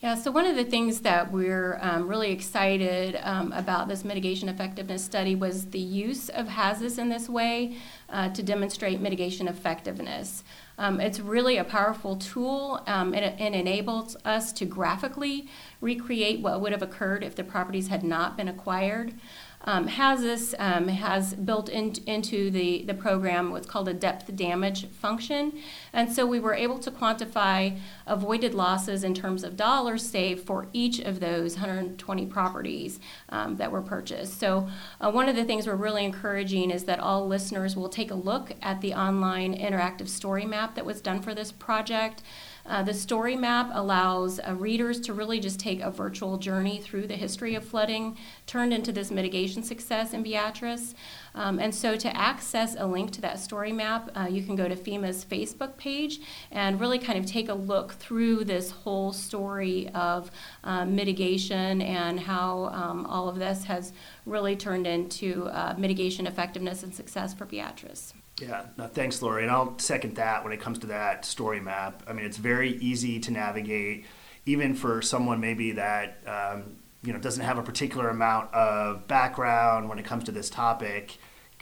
Yeah, 0.03 0.17
so 0.17 0.33
one 0.33 0.47
of 0.47 0.57
the 0.57 0.65
things 0.65 1.03
that 1.03 1.31
we're 1.31 1.79
um, 1.81 2.09
really 2.09 2.33
excited 2.33 3.21
um, 3.23 3.53
about 3.53 3.87
this 3.87 4.03
mitigation 4.03 4.49
effectiveness 4.49 5.05
study 5.05 5.37
was 5.37 5.67
the 5.67 5.79
use 5.79 6.29
of 6.29 6.49
HAZUS 6.49 6.99
in 6.99 7.09
this 7.09 7.29
way 7.29 7.77
uh, 8.09 8.31
to 8.31 8.43
demonstrate 8.43 9.01
mitigation 9.01 9.47
effectiveness. 9.47 10.43
Um, 10.81 10.99
it's 10.99 11.21
really 11.21 11.59
a 11.59 11.65
powerful 11.65 12.17
tool 12.17 12.83
um, 12.87 13.13
and 13.13 13.23
it, 13.23 13.55
enables 13.55 14.17
us 14.25 14.51
to 14.55 14.65
graphically 14.65 15.47
recreate 15.83 16.41
what 16.41 16.63
would 16.63 16.73
have 16.73 16.81
occurred 16.81 17.23
if 17.23 17.37
the 17.37 17.45
properties 17.45 17.89
had 17.89 18.03
not 18.03 18.35
been 18.35 18.49
acquired 18.49 19.13
um, 19.63 19.89
HAZUS 19.89 20.55
um, 20.59 20.89
has 20.89 21.35
built 21.35 21.69
in, 21.69 21.95
into 22.07 22.51
the, 22.51 22.83
the 22.85 22.95
program 22.95 23.51
what's 23.51 23.67
called 23.67 23.89
a 23.89 23.95
depth 23.95 24.35
damage 24.35 24.87
function. 24.89 25.53
And 25.93 26.11
so 26.11 26.27
we 26.27 26.41
were 26.41 26.55
able 26.55 26.79
to 26.79 26.91
quantify 26.91 27.79
avoided 28.07 28.55
losses 28.55 29.05
in 29.05 29.15
terms 29.15 29.45
of 29.45 29.57
dollars 29.57 30.09
saved 30.09 30.47
for 30.47 30.69
each 30.73 30.99
of 31.01 31.21
those 31.21 31.57
120 31.57 32.27
properties 32.27 33.01
um, 33.29 33.57
that 33.57 33.71
were 33.71 33.83
purchased. 33.83 34.41
So 34.41 34.69
uh, 35.01 35.11
one 35.11 35.29
of 35.29 35.37
the 35.37 35.45
things 35.45 35.67
we're 35.67 35.75
really 35.75 36.05
encouraging 36.05 36.71
is 36.71 36.85
that 36.85 36.99
all 36.99 37.27
listeners 37.27 37.77
will 37.77 37.91
take 37.91 38.11
a 38.11 38.15
look 38.15 38.53
at 38.63 38.81
the 38.81 38.95
online 38.95 39.57
interactive 39.57 40.09
story 40.09 40.47
map 40.47 40.75
that 40.75 40.87
was 40.87 41.03
done 41.03 41.21
for 41.21 41.35
this 41.35 41.53
project. 41.53 42.23
Uh, 42.67 42.83
the 42.83 42.95
story 42.95 43.37
map 43.37 43.71
allows 43.73 44.39
uh, 44.41 44.55
readers 44.55 45.01
to 45.01 45.13
really 45.13 45.41
just 45.41 45.59
take 45.59 45.81
a 45.81 45.91
virtual 45.91 46.37
journey 46.37 46.79
through 46.79 47.07
the 47.07 47.17
history 47.17 47.55
of 47.55 47.65
flooding 47.65 48.17
turned 48.47 48.73
into 48.73 48.93
this 48.93 49.11
mitigation 49.11 49.63
success 49.63 50.13
in 50.13 50.23
Beatrice. 50.23 50.95
Um, 51.35 51.59
and 51.59 51.75
so, 51.75 51.97
to 51.97 52.17
access 52.17 52.77
a 52.79 52.87
link 52.87 53.13
to 53.13 53.21
that 53.21 53.39
story 53.39 53.73
map, 53.73 54.11
uh, 54.15 54.27
you 54.31 54.43
can 54.43 54.57
go 54.57 54.69
to 54.69 54.77
FEMA's 54.77 55.25
Facebook 55.25 55.77
page 55.77 56.21
and 56.51 56.81
really 56.81 56.99
kind 56.99 57.19
of 57.19 57.27
take 57.27 57.49
a 57.49 57.55
look 57.55 57.93
through 57.93 58.45
this 58.45 58.71
whole 58.71 59.13
story 59.13 59.89
of 59.95 60.31
uh, 60.65 60.85
mitigation 60.85 61.83
and 61.83 62.21
how 62.21 62.71
um, 62.73 63.07
all 63.07 63.29
of 63.29 63.39
this 63.39 63.65
has 63.65 63.93
really 64.27 64.57
turned 64.57 64.87
into 64.87 65.47
uh, 65.47 65.75
mitigation 65.79 66.27
effectiveness 66.27 66.83
and 66.83 66.95
success 66.95 67.33
for 67.33 67.45
Beatrice. 67.45 68.15
Yeah, 68.41 68.67
no, 68.79 68.87
thanks, 68.87 69.21
Lori. 69.21 69.43
And 69.43 69.53
I'll 69.53 69.79
second 69.79 70.17
that 70.17 70.43
when 70.43 70.53
it 70.53 70.61
comes 70.61 70.79
to 70.81 70.87
that 70.89 71.25
story 71.25 71.61
map. 71.61 72.03
I 72.07 72.15
mean, 72.15 72.25
it's 72.25 72.39
very 72.39 72.77
easy 72.77 73.21
to 73.21 73.31
navigate 73.31 74.07
even 74.47 74.75
for 74.75 75.03
someone 75.03 75.41
maybe 75.41 75.73
that 75.73 76.19
um, 76.27 76.77
you 77.03 77.13
know 77.13 77.19
doesn't 77.19 77.45
have 77.45 77.59
a 77.59 77.63
particular 77.63 78.09
amount 78.09 78.53
of 78.55 79.07
background 79.07 79.89
when 79.89 79.99
it 79.99 80.05
comes 80.05 80.25
to 80.25 80.33
this 80.33 80.51
topic. 80.51 81.19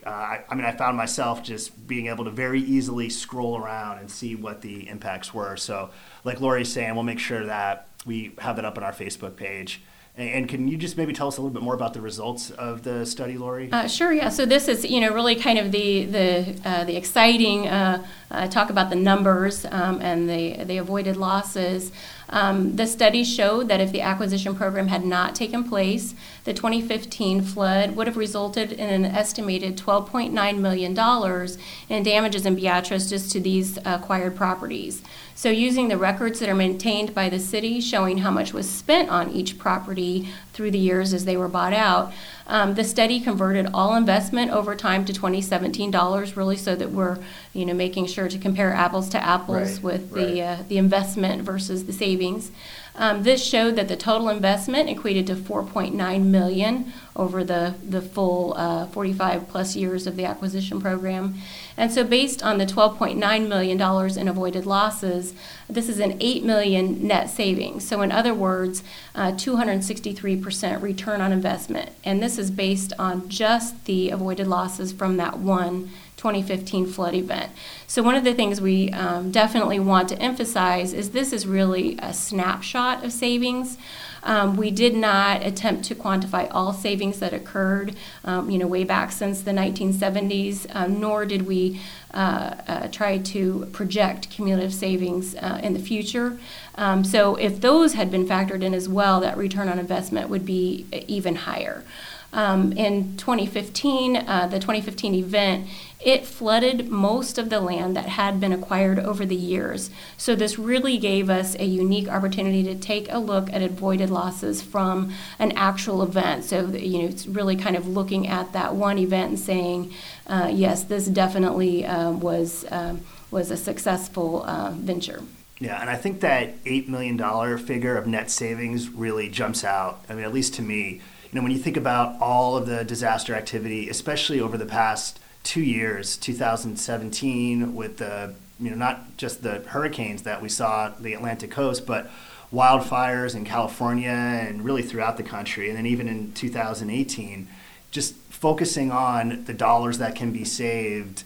Uh, 0.07 0.11
I, 0.11 0.45
I, 0.49 0.55
mean, 0.55 0.65
I 0.65 0.71
found 0.71 0.97
myself 0.97 1.43
just 1.43 1.89
being 1.89 2.07
able 2.07 2.25
to 2.25 2.31
very 2.31 2.61
easily 2.61 3.09
scroll 3.09 3.59
around 3.59 3.99
and 3.99 4.09
see 4.09 4.37
what 4.37 4.63
the 4.63 4.89
impacts 4.89 5.35
were. 5.35 5.57
So, 5.57 5.91
like 6.23 6.41
Lori's 6.41 6.73
saying, 6.73 6.95
we'll 6.95 7.03
make 7.03 7.19
sure 7.19 7.45
that 7.47 7.89
we 8.07 8.33
have 8.39 8.57
that 8.57 8.65
up 8.65 8.79
on 8.79 8.85
our 8.85 8.93
Facebook 8.93 9.35
page. 9.35 9.83
And 10.19 10.49
can 10.49 10.67
you 10.67 10.77
just 10.77 10.97
maybe 10.97 11.13
tell 11.13 11.29
us 11.29 11.39
a 11.39 11.41
little 11.41 11.55
bit 11.55 11.63
more 11.63 11.75
about 11.75 11.95
the 11.95 12.01
results 12.01 12.51
of 12.51 12.83
the 12.83 13.07
study, 13.07 13.39
Lori? 13.39 13.71
Uh, 13.71 13.87
sure. 13.87 14.13
Yeah. 14.13 14.31
So 14.31 14.47
this 14.47 14.67
is, 14.67 14.85
you 14.85 15.01
know, 15.01 15.15
really 15.15 15.37
kind 15.37 15.61
of 15.61 15.71
the 15.71 16.07
the 16.07 16.61
uh, 16.65 16.85
the 16.85 16.97
exciting 16.97 17.69
uh, 17.69 18.05
uh 18.33 18.49
talk 18.49 18.69
about 18.69 18.91
the 18.91 18.97
numbers 18.97 19.65
um, 19.67 20.01
and 20.03 20.29
the 20.29 20.65
the 20.65 20.79
avoided 20.79 21.17
losses. 21.17 21.93
Um, 22.31 22.77
the 22.77 22.87
study 22.87 23.25
showed 23.25 23.69
that 23.69 23.81
if 23.81 23.91
the 23.91 24.03
acquisition 24.03 24.55
program 24.55 24.89
had 24.89 25.05
not 25.05 25.35
taken 25.35 25.65
place, 25.65 26.15
the 26.45 26.53
2015 26.53 27.43
flood 27.43 27.97
would 27.97 28.07
have 28.07 28.17
resulted 28.17 28.73
in 28.73 28.89
an 28.89 29.05
estimated 29.05 29.79
12.9 29.79 30.59
million 30.59 30.95
dollars 30.95 31.59
in 31.89 32.03
damages 32.03 32.45
in 32.45 32.55
Beatrice 32.55 33.09
just 33.09 33.33
to 33.33 33.41
these 33.41 33.79
acquired 33.85 34.37
properties. 34.37 35.03
So, 35.35 35.51
using 35.51 35.89
the 35.89 35.97
records 35.97 36.41
that 36.41 36.49
are 36.49 36.55
maintained 36.55 37.15
by 37.15 37.29
the 37.29 37.39
city 37.39 37.81
showing 37.81 38.19
how 38.19 38.31
much 38.31 38.53
was 38.53 38.69
spent 38.69 39.09
on 39.09 39.31
each 39.31 39.57
property 39.57 40.29
through 40.59 40.73
the 40.73 40.79
years 40.79 41.15
as 41.15 41.25
they 41.25 41.37
were 41.37 41.47
bought 41.47 41.73
out, 41.73 42.13
um, 42.49 42.75
the 42.75 42.83
study 42.83 43.21
converted 43.21 43.69
all 43.73 43.95
investment 43.95 44.51
over 44.51 44.75
time 44.75 45.05
to 45.05 45.13
2017 45.13 45.93
dollars, 45.93 46.37
really, 46.37 46.57
so 46.57 46.75
that 46.75 46.91
we're, 46.91 47.17
you 47.53 47.65
know, 47.65 47.73
making 47.73 48.07
sure 48.07 48.29
to 48.29 48.37
compare 48.37 48.75
apples 48.75 49.09
to 49.11 49.25
apples 49.25 49.75
right, 49.75 49.83
with 49.85 50.13
right. 50.13 50.27
the 50.27 50.43
uh, 50.43 50.57
the 50.69 50.77
investment 50.77 51.43
versus 51.43 51.87
the 51.87 51.93
savings. 51.93 52.51
Um, 52.95 53.23
this 53.23 53.45
showed 53.45 53.77
that 53.77 53.89
the 53.89 53.97
total 53.97 54.29
investment 54.29 54.89
equated 54.89 55.27
to 55.29 55.35
4.9 55.35 56.25
million 56.25 56.93
over 57.15 57.43
the 57.43 57.75
the 57.83 58.01
full 58.01 58.55
uh, 58.57 58.87
45 58.87 59.49
plus 59.49 59.77
years 59.77 60.07
of 60.07 60.17
the 60.17 60.25
acquisition 60.25 60.81
program. 60.81 61.35
And 61.77 61.93
so, 61.93 62.03
based 62.03 62.43
on 62.43 62.59
the 62.59 62.67
$12.9 62.67 63.49
million 63.49 64.19
in 64.19 64.29
avoided 64.29 64.67
losses, 64.67 65.35
this 65.69 65.89
is 65.89 66.01
an 66.01 66.17
8 66.21 66.45
million 66.45 67.07
net 67.07 67.31
savings. 67.31 67.87
So, 67.87 68.03
in 68.03 68.11
other 68.11 68.35
words, 68.35 68.83
uh, 69.15 69.33
263% 69.33 70.83
return 70.83 71.21
on 71.21 71.33
investment. 71.33 71.91
And 72.05 72.23
this 72.23 72.39
is 72.39 72.51
based 72.51 72.93
on 72.99 73.29
just 73.29 73.85
the 73.85 74.11
avoided 74.11 74.49
losses 74.49 74.93
from 74.93 75.19
that 75.19 75.39
one 75.39 75.91
2015 76.19 76.87
flood 76.87 77.15
event. 77.15 77.51
So, 77.87 78.03
one 78.03 78.17
of 78.17 78.25
the 78.25 78.35
things 78.35 78.61
we 78.61 78.91
um, 78.91 79.31
definitely 79.31 79.79
want 79.79 80.09
to 80.11 80.21
emphasize 80.21 80.93
is 80.93 81.11
this 81.11 81.33
is 81.33 81.47
really 81.47 81.97
a 82.01 82.13
snapshot 82.13 83.05
of 83.05 83.13
savings. 83.13 83.79
Um, 84.25 84.57
we 84.57 84.73
did 84.73 84.95
not 84.95 85.47
attempt 85.47 85.85
to 85.85 85.95
quantify 85.95 86.49
all 86.51 86.73
savings 86.73 87.21
that 87.21 87.33
occurred, 87.33 87.95
um, 88.25 88.51
you 88.51 88.59
know, 88.59 88.67
way 88.67 88.83
back 88.83 89.13
since 89.13 89.43
the 89.43 89.53
1970s, 89.53 90.67
um, 90.75 91.01
nor 91.01 91.25
did 91.25 91.47
we 91.47 91.81
uh, 92.13 92.57
uh, 92.67 92.89
try 92.89 93.19
to 93.19 93.67
project 93.73 94.29
cumulative 94.29 94.75
savings 94.75 95.37
uh, 95.37 95.61
in 95.63 95.73
the 95.73 95.79
future. 95.79 96.39
Um, 96.75 97.05
so, 97.05 97.37
if 97.37 97.61
those 97.61 97.95
had 97.95 98.11
been 98.11 98.27
factored 98.27 98.63
in 98.63 98.75
as 98.75 98.89
well, 98.89 99.21
that 99.21 99.37
return 99.37 99.69
on 99.69 99.79
investment 99.79 100.29
would 100.29 100.45
be 100.45 100.87
even 101.07 101.37
higher. 101.37 101.85
Um, 102.33 102.73
in 102.73 103.17
2015, 103.17 104.17
uh, 104.17 104.47
the 104.49 104.59
2015 104.59 105.15
event, 105.15 105.67
it 106.01 106.25
flooded 106.25 106.89
most 106.89 107.39
of 107.39 107.51
the 107.51 107.61
land 107.61 107.97
that 107.97 108.07
had 108.07 108.39
been 108.39 108.53
acquired 108.53 108.99
over 108.99 109.27
the 109.27 109.35
years. 109.35 109.91
So, 110.17 110.37
this 110.37 110.59
really 110.59 110.97
gave 110.97 111.29
us 111.29 111.57
a 111.57 111.65
unique 111.65 112.09
opportunity 112.09 112.63
to 112.65 112.75
take 112.75 113.11
a 113.11 113.19
look 113.19 113.53
at 113.53 113.63
avoided 113.63 114.11
losses 114.11 114.63
from 114.63 115.13
an 115.39 115.53
actual 115.53 116.03
event. 116.03 116.45
So, 116.45 116.69
you 116.69 117.03
know, 117.03 117.09
it's 117.09 117.27
really 117.27 117.57
kind 117.57 117.77
of 117.77 117.89
looking 117.89 118.29
at 118.29 118.53
that 118.53 118.75
one 118.75 118.99
event 118.99 119.31
and 119.31 119.39
saying, 119.39 119.93
uh, 120.27 120.51
yes, 120.53 120.85
this 120.85 121.07
definitely 121.07 121.85
uh, 121.85 122.13
was, 122.13 122.65
um, 122.71 123.01
was 123.31 123.51
a 123.51 123.57
successful 123.57 124.45
uh, 124.45 124.71
venture. 124.71 125.23
Yeah, 125.59 125.81
and 125.81 125.91
I 125.91 125.97
think 125.97 126.21
that 126.21 126.63
$8 126.65 126.87
million 126.87 127.59
figure 127.59 127.97
of 127.97 128.07
net 128.07 128.31
savings 128.31 128.89
really 128.89 129.29
jumps 129.29 129.65
out. 129.65 130.05
I 130.09 130.15
mean, 130.15 130.25
at 130.25 130.33
least 130.33 130.55
to 130.55 130.63
me 130.63 131.01
you 131.31 131.39
know, 131.39 131.43
when 131.43 131.53
you 131.53 131.59
think 131.59 131.77
about 131.77 132.21
all 132.23 132.57
of 132.57 132.67
the 132.67 132.85
disaster 132.85 133.35
activity, 133.35 133.91
especially 133.91 134.41
over 134.41 134.57
the 134.57 134.65
past 134.65 135.21
two 135.43 135.63
years, 135.63 136.17
2017, 136.17 137.75
with 137.75 137.99
the, 137.99 138.35
you 138.61 138.71
know, 138.71 138.77
not 138.77 139.17
just 139.17 139.43
the 139.43 139.61
hurricanes 139.61 140.23
that 140.23 140.43
we 140.43 140.49
saw 140.49 140.91
the 141.01 141.15
Atlantic 141.15 141.51
coast, 141.51 141.87
but 141.87 142.11
wildfires 142.53 143.35
in 143.35 143.45
California 143.45 144.11
and 144.11 144.65
really 144.65 144.83
throughout 144.83 145.17
the 145.17 145.23
country. 145.23 145.69
And 145.69 145.77
then 145.77 145.87
even 145.87 146.09
in 146.09 146.33
2018, 146.33 147.49
just 147.91 148.15
focusing 148.15 148.91
on 148.91 149.45
the 149.45 149.55
dollars 149.55 149.99
that 149.99 150.15
can 150.15 150.33
be 150.33 150.45
saved 150.45 151.25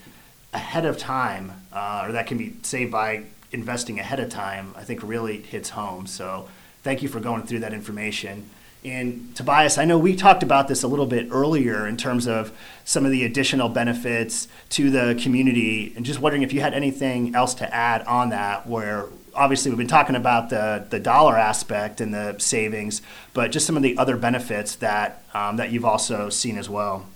ahead 0.52 0.84
of 0.84 0.98
time, 0.98 1.52
uh, 1.72 2.04
or 2.06 2.12
that 2.12 2.26
can 2.26 2.38
be 2.38 2.54
saved 2.62 2.92
by 2.92 3.24
investing 3.52 3.98
ahead 3.98 4.20
of 4.20 4.30
time, 4.30 4.74
I 4.76 4.82
think 4.82 5.02
really 5.02 5.40
hits 5.40 5.70
home. 5.70 6.06
So 6.06 6.48
thank 6.82 7.02
you 7.02 7.08
for 7.08 7.20
going 7.20 7.42
through 7.42 7.60
that 7.60 7.72
information. 7.72 8.48
And 8.84 9.34
Tobias, 9.36 9.78
I 9.78 9.84
know 9.84 9.96
we 9.96 10.16
talked 10.16 10.42
about 10.42 10.66
this 10.66 10.82
a 10.82 10.88
little 10.88 11.06
bit 11.06 11.28
earlier 11.30 11.86
in 11.86 11.96
terms 11.96 12.26
of 12.26 12.52
some 12.84 13.04
of 13.04 13.12
the 13.12 13.24
additional 13.24 13.68
benefits 13.68 14.48
to 14.70 14.90
the 14.90 15.18
community, 15.22 15.92
and 15.94 16.04
just 16.04 16.20
wondering 16.20 16.42
if 16.42 16.52
you 16.52 16.60
had 16.60 16.74
anything 16.74 17.34
else 17.34 17.54
to 17.54 17.74
add 17.74 18.02
on 18.02 18.30
that. 18.30 18.66
Where 18.66 19.06
obviously 19.34 19.70
we've 19.70 19.78
been 19.78 19.86
talking 19.86 20.16
about 20.16 20.50
the 20.50 20.84
the 20.90 20.98
dollar 20.98 21.36
aspect 21.36 22.00
and 22.00 22.12
the 22.12 22.36
savings, 22.38 23.02
but 23.34 23.52
just 23.52 23.66
some 23.66 23.76
of 23.76 23.84
the 23.84 23.96
other 23.98 24.16
benefits 24.16 24.74
that 24.76 25.22
um, 25.32 25.56
that 25.58 25.70
you've 25.70 25.84
also 25.84 26.28
seen 26.28 26.58
as 26.58 26.68
well. 26.68 27.06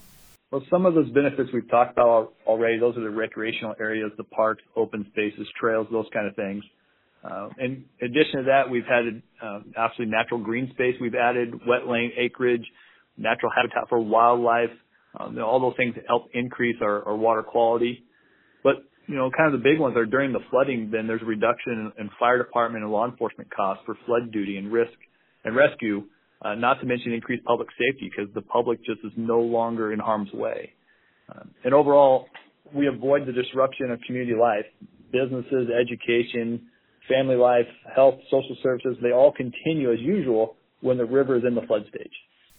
Well, 0.52 0.62
some 0.70 0.86
of 0.86 0.94
those 0.94 1.10
benefits 1.10 1.50
we've 1.52 1.68
talked 1.68 1.92
about 1.92 2.32
already. 2.46 2.78
Those 2.78 2.96
are 2.96 3.00
the 3.00 3.10
recreational 3.10 3.74
areas, 3.80 4.12
the 4.16 4.24
parks, 4.24 4.62
open 4.76 5.04
spaces, 5.10 5.48
trails, 5.58 5.88
those 5.90 6.06
kind 6.12 6.28
of 6.28 6.36
things. 6.36 6.62
Uh, 7.28 7.48
in 7.58 7.84
addition 8.00 8.40
to 8.40 8.42
that, 8.44 8.70
we've 8.70 8.84
had 8.84 9.22
uh, 9.42 9.60
absolutely 9.76 10.14
natural 10.14 10.40
green 10.40 10.70
space. 10.72 10.94
We've 11.00 11.14
added 11.14 11.54
wetland 11.66 12.10
acreage, 12.16 12.64
natural 13.16 13.50
habitat 13.54 13.88
for 13.88 13.98
wildlife, 13.98 14.70
um, 15.18 15.38
all 15.38 15.60
those 15.60 15.76
things 15.76 15.94
help 16.06 16.28
increase 16.34 16.76
our, 16.82 17.04
our 17.04 17.16
water 17.16 17.42
quality. 17.42 18.04
But 18.62 18.76
you 19.06 19.14
know, 19.14 19.30
kind 19.36 19.52
of 19.52 19.60
the 19.60 19.64
big 19.64 19.78
ones 19.78 19.96
are 19.96 20.06
during 20.06 20.32
the 20.32 20.40
flooding. 20.50 20.90
Then 20.90 21.06
there's 21.06 21.22
a 21.22 21.26
reduction 21.26 21.92
in, 21.96 22.04
in 22.04 22.10
fire 22.18 22.38
department 22.38 22.84
and 22.84 22.92
law 22.92 23.08
enforcement 23.08 23.50
costs 23.54 23.82
for 23.86 23.96
flood 24.06 24.32
duty 24.32 24.56
and 24.56 24.70
risk 24.70 24.92
and 25.44 25.56
rescue. 25.56 26.04
Uh, 26.42 26.54
not 26.54 26.78
to 26.80 26.86
mention 26.86 27.12
increased 27.12 27.44
public 27.44 27.68
safety 27.78 28.10
because 28.10 28.32
the 28.34 28.42
public 28.42 28.78
just 28.84 29.00
is 29.04 29.12
no 29.16 29.40
longer 29.40 29.92
in 29.92 29.98
harm's 29.98 30.30
way. 30.32 30.70
Uh, 31.34 31.44
and 31.64 31.72
overall, 31.72 32.26
we 32.74 32.86
avoid 32.88 33.26
the 33.26 33.32
disruption 33.32 33.90
of 33.90 33.98
community 34.06 34.38
life, 34.38 34.66
businesses, 35.12 35.68
education, 35.70 36.66
family 37.08 37.36
life, 37.36 37.66
health, 37.94 38.16
social 38.30 38.56
services, 38.62 38.96
they 39.02 39.12
all 39.12 39.32
continue 39.32 39.92
as 39.92 40.00
usual 40.00 40.56
when 40.80 40.98
the 40.98 41.04
river 41.04 41.36
is 41.36 41.44
in 41.44 41.54
the 41.54 41.62
flood 41.62 41.84
stage. 41.88 42.12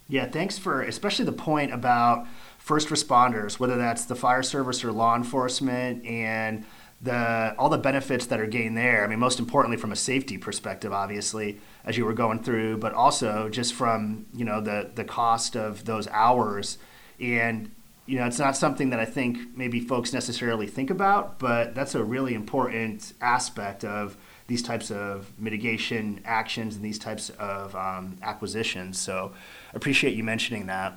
Yeah, 0.10 0.26
thanks 0.26 0.58
for 0.58 0.82
especially 0.82 1.26
the 1.26 1.34
point 1.34 1.74
about 1.74 2.28
first 2.58 2.88
responders, 2.90 3.60
whether 3.60 3.78
that's 3.78 4.06
the 4.06 4.16
fire 4.16 4.44
service 4.44 4.84
or 4.84 4.92
law 4.92 5.16
enforcement 5.16 6.06
and 6.06 6.66
the 7.02 7.54
all 7.60 7.70
the 7.70 7.78
benefits 7.78 8.26
that 8.28 8.40
are 8.40 8.48
gained 8.48 8.78
there. 8.78 9.04
I 9.04 9.08
mean, 9.08 9.20
most 9.20 9.38
importantly 9.38 9.78
from 9.78 9.92
a 9.92 9.96
safety 9.96 10.38
perspective, 10.38 10.94
obviously, 10.94 11.60
as 11.86 11.98
you 11.98 12.06
were 12.06 12.14
going 12.14 12.42
through, 12.42 12.78
but 12.78 12.94
also 12.94 13.50
just 13.50 13.74
from, 13.74 14.26
you 14.34 14.46
know, 14.46 14.62
the 14.62 14.92
the 14.96 15.04
cost 15.04 15.56
of 15.56 15.86
those 15.86 16.08
hours 16.08 16.78
and 17.20 17.72
you 18.08 18.18
know, 18.18 18.26
it's 18.26 18.40
not 18.40 18.56
something 18.56 18.90
that 18.92 19.02
I 19.02 19.06
think 19.06 19.38
maybe 19.56 19.82
folks 19.82 20.14
necessarily 20.14 20.66
think 20.66 20.90
about, 20.90 21.40
but 21.40 21.76
that's 21.76 21.94
a 21.94 22.04
really 22.04 22.34
important 22.34 23.12
aspect 23.20 23.84
of 23.84 24.16
these 24.48 24.64
types 24.64 24.92
of 24.92 25.32
mitigation 25.38 26.22
actions 26.26 26.76
and 26.76 26.84
these 26.84 27.00
types 27.00 27.30
of 27.32 27.76
um, 27.76 28.18
acquisitions. 28.22 28.98
So 28.98 29.34
appreciate 29.74 30.16
you 30.16 30.24
mentioning 30.24 30.68
that. 30.68 30.96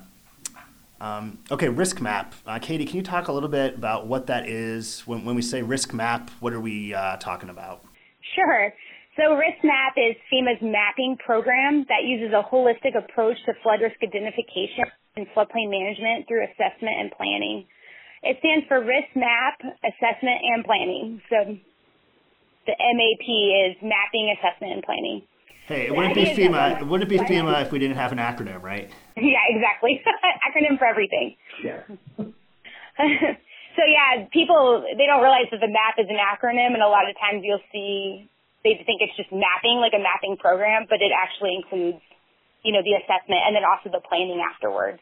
Um, 1.00 1.38
okay, 1.50 1.69
risk 1.69 2.00
map. 2.00 2.35
Uh, 2.47 2.59
Katie, 2.59 2.85
can 2.85 2.97
you 2.97 3.02
talk 3.02 3.28
a 3.28 3.33
little 3.33 3.49
bit 3.49 3.75
about 3.75 4.07
what 4.07 4.26
that 4.26 4.49
is? 4.49 5.00
When, 5.07 5.25
when 5.25 5.35
we 5.35 5.42
say 5.42 5.62
risk 5.62 5.95
map, 5.95 6.30
what 6.40 6.52
are 6.52 6.61
we 6.61 6.95
uh, 6.95 7.16
talking 7.16 7.49
about? 7.49 7.85
Sure. 8.37 8.73
So 9.16 9.35
Risk 9.35 9.64
Map 9.64 9.95
is 9.97 10.16
FEMA's 10.33 10.62
mapping 10.62 11.16
program 11.25 11.85
that 11.88 12.04
uses 12.04 12.33
a 12.33 12.42
holistic 12.47 12.97
approach 12.97 13.37
to 13.45 13.52
flood 13.62 13.80
risk 13.83 13.97
identification 14.02 14.85
and 15.16 15.26
floodplain 15.35 15.69
management 15.69 16.28
through 16.28 16.45
assessment 16.45 16.95
and 17.00 17.11
planning. 17.12 17.66
It 18.23 18.37
stands 18.38 18.66
for 18.69 18.80
Risk 18.80 19.16
Map, 19.16 19.61
Assessment 19.83 20.40
and 20.45 20.64
Planning. 20.64 21.21
So 21.28 21.37
the 22.67 22.75
MAP 22.76 23.26
is 23.26 23.76
mapping, 23.83 24.35
assessment, 24.37 24.73
and 24.75 24.83
planning. 24.83 25.23
Hey, 25.67 25.87
it 25.87 25.95
wouldn't 25.95 26.14
be 26.14 26.25
FEMA. 26.25 26.81
It 26.83 26.87
wouldn't 26.87 27.09
be 27.09 27.19
FEMA 27.19 27.64
if 27.64 27.71
we 27.71 27.79
didn't 27.79 27.97
have 27.97 28.12
an 28.12 28.19
acronym, 28.19 28.62
right? 28.62 28.90
Yeah, 29.17 29.38
exactly. 29.49 30.02
acronym 30.47 30.79
for 30.79 30.87
everything. 30.87 31.37
Yeah. 31.62 31.83
so 32.19 33.83
yeah, 33.87 34.26
people 34.33 34.85
they 34.99 35.07
don't 35.07 35.23
realize 35.23 35.47
that 35.52 35.61
the 35.61 35.71
MAP 35.71 35.99
is 35.99 36.11
an 36.11 36.19
acronym, 36.19 36.75
and 36.75 36.83
a 36.83 36.88
lot 36.88 37.09
of 37.09 37.14
times 37.23 37.43
you'll 37.45 37.62
see 37.71 38.29
they 38.62 38.76
think 38.85 39.00
it's 39.00 39.17
just 39.17 39.33
mapping, 39.33 39.81
like 39.81 39.97
a 39.97 40.02
mapping 40.02 40.37
program, 40.37 40.85
but 40.88 41.00
it 41.00 41.12
actually 41.17 41.57
includes, 41.57 42.05
you 42.61 42.73
know, 42.76 42.85
the 42.85 42.93
assessment 42.93 43.40
and 43.40 43.57
then 43.57 43.64
also 43.64 43.88
the 43.88 44.05
planning 44.05 44.45
afterwards. 44.45 45.00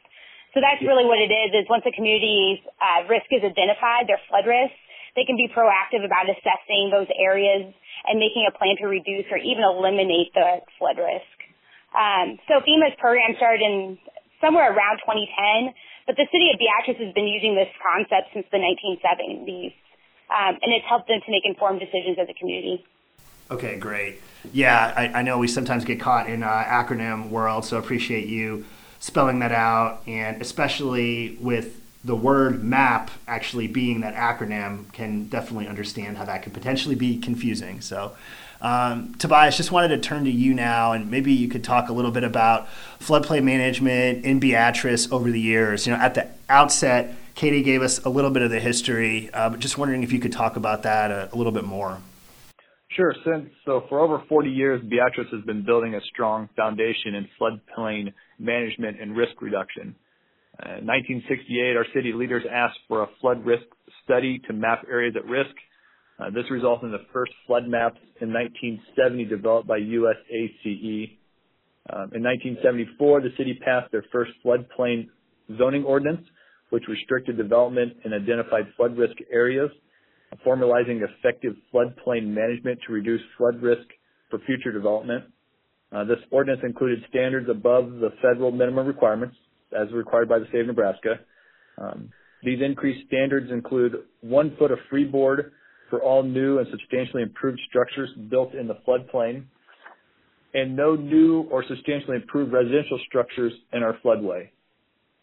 So 0.55 0.63
that's 0.63 0.81
really 0.81 1.05
what 1.05 1.19
it 1.19 1.29
is, 1.29 1.53
is 1.53 1.67
once 1.69 1.85
a 1.85 1.93
community's 1.93 2.63
uh, 2.81 3.05
risk 3.11 3.27
is 3.35 3.43
identified, 3.43 4.07
their 4.07 4.23
flood 4.31 4.47
risk, 4.47 4.73
they 5.19 5.27
can 5.27 5.35
be 5.35 5.51
proactive 5.51 6.07
about 6.07 6.31
assessing 6.31 6.95
those 6.95 7.11
areas 7.19 7.75
and 8.07 8.23
making 8.23 8.47
a 8.47 8.55
plan 8.55 8.79
to 8.79 8.87
reduce 8.87 9.27
or 9.35 9.39
even 9.43 9.67
eliminate 9.67 10.31
the 10.39 10.63
flood 10.79 10.95
risk. 10.95 11.37
Um, 11.91 12.39
so 12.47 12.63
FEMA's 12.63 12.95
program 13.03 13.35
started 13.35 13.67
in 13.67 13.99
somewhere 14.41 14.71
around 14.71 15.03
2010, 15.03 15.75
but 16.07 16.15
the 16.15 16.31
city 16.31 16.55
of 16.55 16.63
Beatrice 16.63 17.03
has 17.03 17.13
been 17.15 17.27
using 17.27 17.59
this 17.59 17.69
concept 17.83 18.31
since 18.31 18.47
the 18.55 18.63
1970s, 18.63 19.75
um, 20.31 20.55
and 20.63 20.71
it's 20.71 20.87
helped 20.87 21.09
them 21.11 21.19
to 21.19 21.31
make 21.35 21.43
informed 21.43 21.83
decisions 21.83 22.17
as 22.23 22.31
a 22.31 22.35
community. 22.39 22.87
Okay, 23.51 23.77
great. 23.79 24.21
Yeah, 24.53 24.93
I, 24.95 25.21
I 25.21 25.23
know 25.23 25.39
we 25.39 25.49
sometimes 25.49 25.85
get 25.85 25.99
caught 25.99 26.29
in 26.29 26.43
uh, 26.45 26.47
acronym 26.47 27.31
world, 27.31 27.65
so 27.65 27.77
I 27.77 27.81
appreciate 27.81 28.29
you 28.29 28.67
spelling 29.01 29.41
that 29.41 29.53
out, 29.53 30.07
and 30.07 30.41
especially 30.41 31.39
with 31.41 31.81
the 32.05 32.15
word 32.15 32.63
map 32.63 33.11
actually 33.27 33.67
being 33.67 34.01
that 34.01 34.15
acronym 34.15 34.93
can 34.93 35.29
definitely 35.29 35.67
understand 35.67 36.17
how 36.17 36.25
that 36.25 36.43
could 36.43 36.55
potentially 36.55 36.95
be 36.95 37.19
confusing. 37.19 37.81
So, 37.81 38.17
um, 38.61 39.15
Tobias, 39.19 39.57
just 39.57 39.73
wanted 39.73 39.89
to 39.89 39.99
turn 39.99 40.25
to 40.25 40.31
you 40.31 40.55
now, 40.55 40.93
and 40.93 41.11
maybe 41.11 41.33
you 41.33 41.49
could 41.49 41.63
talk 41.63 41.89
a 41.89 41.93
little 41.93 42.11
bit 42.11 42.25
about 42.25 42.69
floodplain 43.01 43.45
management 43.45 44.25
in 44.25 44.41
Beatrice 44.41 45.11
over 45.13 45.31
the 45.31 45.41
years. 45.41 45.87
You 45.87 45.93
know, 45.93 45.99
at 45.99 46.15
the 46.15 46.29
outset, 46.49 47.15
Katie 47.35 47.63
gave 47.63 47.83
us 47.83 48.05
a 48.05 48.09
little 48.09 48.31
bit 48.31 48.43
of 48.43 48.51
the 48.51 48.59
history, 48.59 49.31
uh, 49.33 49.51
but 49.51 49.61
just 49.61 49.79
wondering 49.79 50.03
if 50.03 50.13
you 50.13 50.19
could 50.19 50.33
talk 50.33 50.57
about 50.57 50.83
that 50.83 51.11
a, 51.11 51.29
a 51.33 51.37
little 51.37 51.53
bit 51.53 51.65
more. 51.65 51.99
Sure. 52.91 53.15
Since 53.25 53.51
so 53.65 53.85
for 53.89 54.01
over 54.01 54.25
40 54.29 54.51
years, 54.51 54.83
Beatrice 54.83 55.29
has 55.31 55.45
been 55.45 55.65
building 55.65 55.95
a 55.95 56.01
strong 56.13 56.49
foundation 56.57 57.15
in 57.15 57.29
floodplain 57.41 58.13
management 58.41 59.01
and 59.01 59.17
risk 59.17 59.41
reduction. 59.41 59.95
Uh, 60.59 60.79
in 60.79 60.87
1968, 60.87 61.77
our 61.77 61.87
city 61.95 62.13
leaders 62.13 62.43
asked 62.51 62.79
for 62.89 63.03
a 63.03 63.07
flood 63.21 63.45
risk 63.45 63.65
study 64.05 64.41
to 64.47 64.53
map 64.53 64.85
areas 64.91 65.15
at 65.17 65.25
risk. 65.27 65.55
Uh, 66.19 66.31
this 66.31 66.51
resulted 66.51 66.87
in 66.87 66.93
the 66.93 67.07
first 67.13 67.33
flood 67.47 67.69
maps 67.69 67.99
in 68.21 68.33
1970 68.33 69.25
developed 69.27 69.69
by 69.69 69.79
USACE. 69.79 71.17
Um, 71.91 72.11
in 72.13 72.23
1974, 72.23 73.21
the 73.21 73.29
city 73.39 73.59
passed 73.65 73.93
their 73.93 74.05
first 74.13 74.33
floodplain 74.45 75.09
zoning 75.57 75.85
ordinance, 75.85 76.27
which 76.71 76.85
restricted 76.89 77.37
development 77.37 77.95
in 78.05 78.13
identified 78.13 78.65
flood 78.77 78.97
risk 78.99 79.17
areas 79.33 79.71
formalizing 80.47 81.01
effective 81.03 81.55
floodplain 81.73 82.27
management 82.27 82.79
to 82.87 82.93
reduce 82.93 83.21
flood 83.37 83.61
risk 83.63 83.87
for 84.31 84.39
future 84.41 84.73
development. 84.73 85.25
Uh, 85.91 86.05
this 86.05 86.19
ordinance 86.31 86.61
included 86.65 86.99
standards 87.09 87.49
above 87.51 87.93
the 87.93 88.11
federal 88.21 88.51
minimum 88.51 88.87
requirements 88.87 89.37
as 89.73 89.93
required 89.93 90.29
by 90.29 90.39
the 90.39 90.47
state 90.47 90.61
of 90.63 90.67
Nebraska. 90.67 91.21
Um, 91.79 92.11
these 92.43 92.61
increased 92.63 93.07
standards 93.07 93.51
include 93.51 93.97
one 94.21 94.57
foot 94.59 94.71
of 94.71 94.79
freeboard 94.91 95.53
for 95.91 96.03
all 96.03 96.23
new 96.23 96.59
and 96.59 96.67
substantially 96.71 97.23
improved 97.23 97.61
structures 97.69 98.11
built 98.31 98.55
in 98.55 98.69
the 98.69 98.77
floodplain, 98.87 99.45
and 100.55 100.77
no 100.77 100.95
new 100.95 101.43
or 101.51 101.65
substantially 101.69 102.17
improved 102.17 102.53
residential 102.53 102.99
structures 103.07 103.53
in 103.73 103.83
our 103.83 103.97
floodway. 104.05 104.49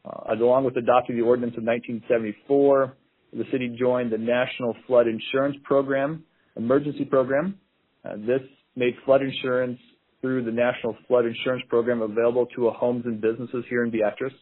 Uh, 0.06 0.34
along 0.34 0.64
with 0.64 0.78
adopting 0.78 1.16
the 1.16 1.22
ordinance 1.22 1.56
of 1.58 1.64
1974, 1.64 2.96
the 3.34 3.44
city 3.52 3.76
joined 3.78 4.12
the 4.12 4.18
National 4.18 4.76
Flood 4.88 5.08
Insurance 5.08 5.58
Program, 5.64 6.24
emergency 6.56 7.06
program. 7.06 7.58
Uh, 8.04 8.16
this 8.18 8.42
made 8.76 8.94
flood 9.04 9.22
insurance 9.22 9.80
through 10.26 10.44
the 10.44 10.52
National 10.52 10.98
Flood 11.08 11.28
Insurance 11.28 11.62
Program 11.70 12.02
available 12.02 12.48
to 12.56 12.68
homes 12.72 13.04
and 13.06 13.22
businesses 13.22 13.64
here 13.70 13.84
in 13.84 13.92
Beatrice. 13.92 14.34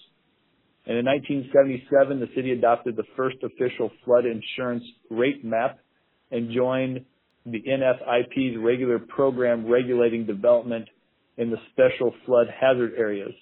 And 0.86 0.98
in 0.98 1.06
1977, 1.06 2.22
the 2.22 2.28
city 2.34 2.52
adopted 2.54 2.96
the 2.96 3.04
first 3.18 3.36
official 3.44 3.92
flood 4.06 4.24
insurance 4.26 4.84
rate 5.10 5.44
map 5.44 5.80
and 6.32 6.52
joined 6.56 7.04
the 7.46 7.62
NFIP's 7.62 8.58
regular 8.64 8.98
program 8.98 9.68
regulating 9.68 10.26
development 10.26 10.88
in 11.36 11.50
the 11.50 11.58
special 11.74 12.14
flood 12.26 12.48
hazard 12.48 12.94
areas. 12.98 13.34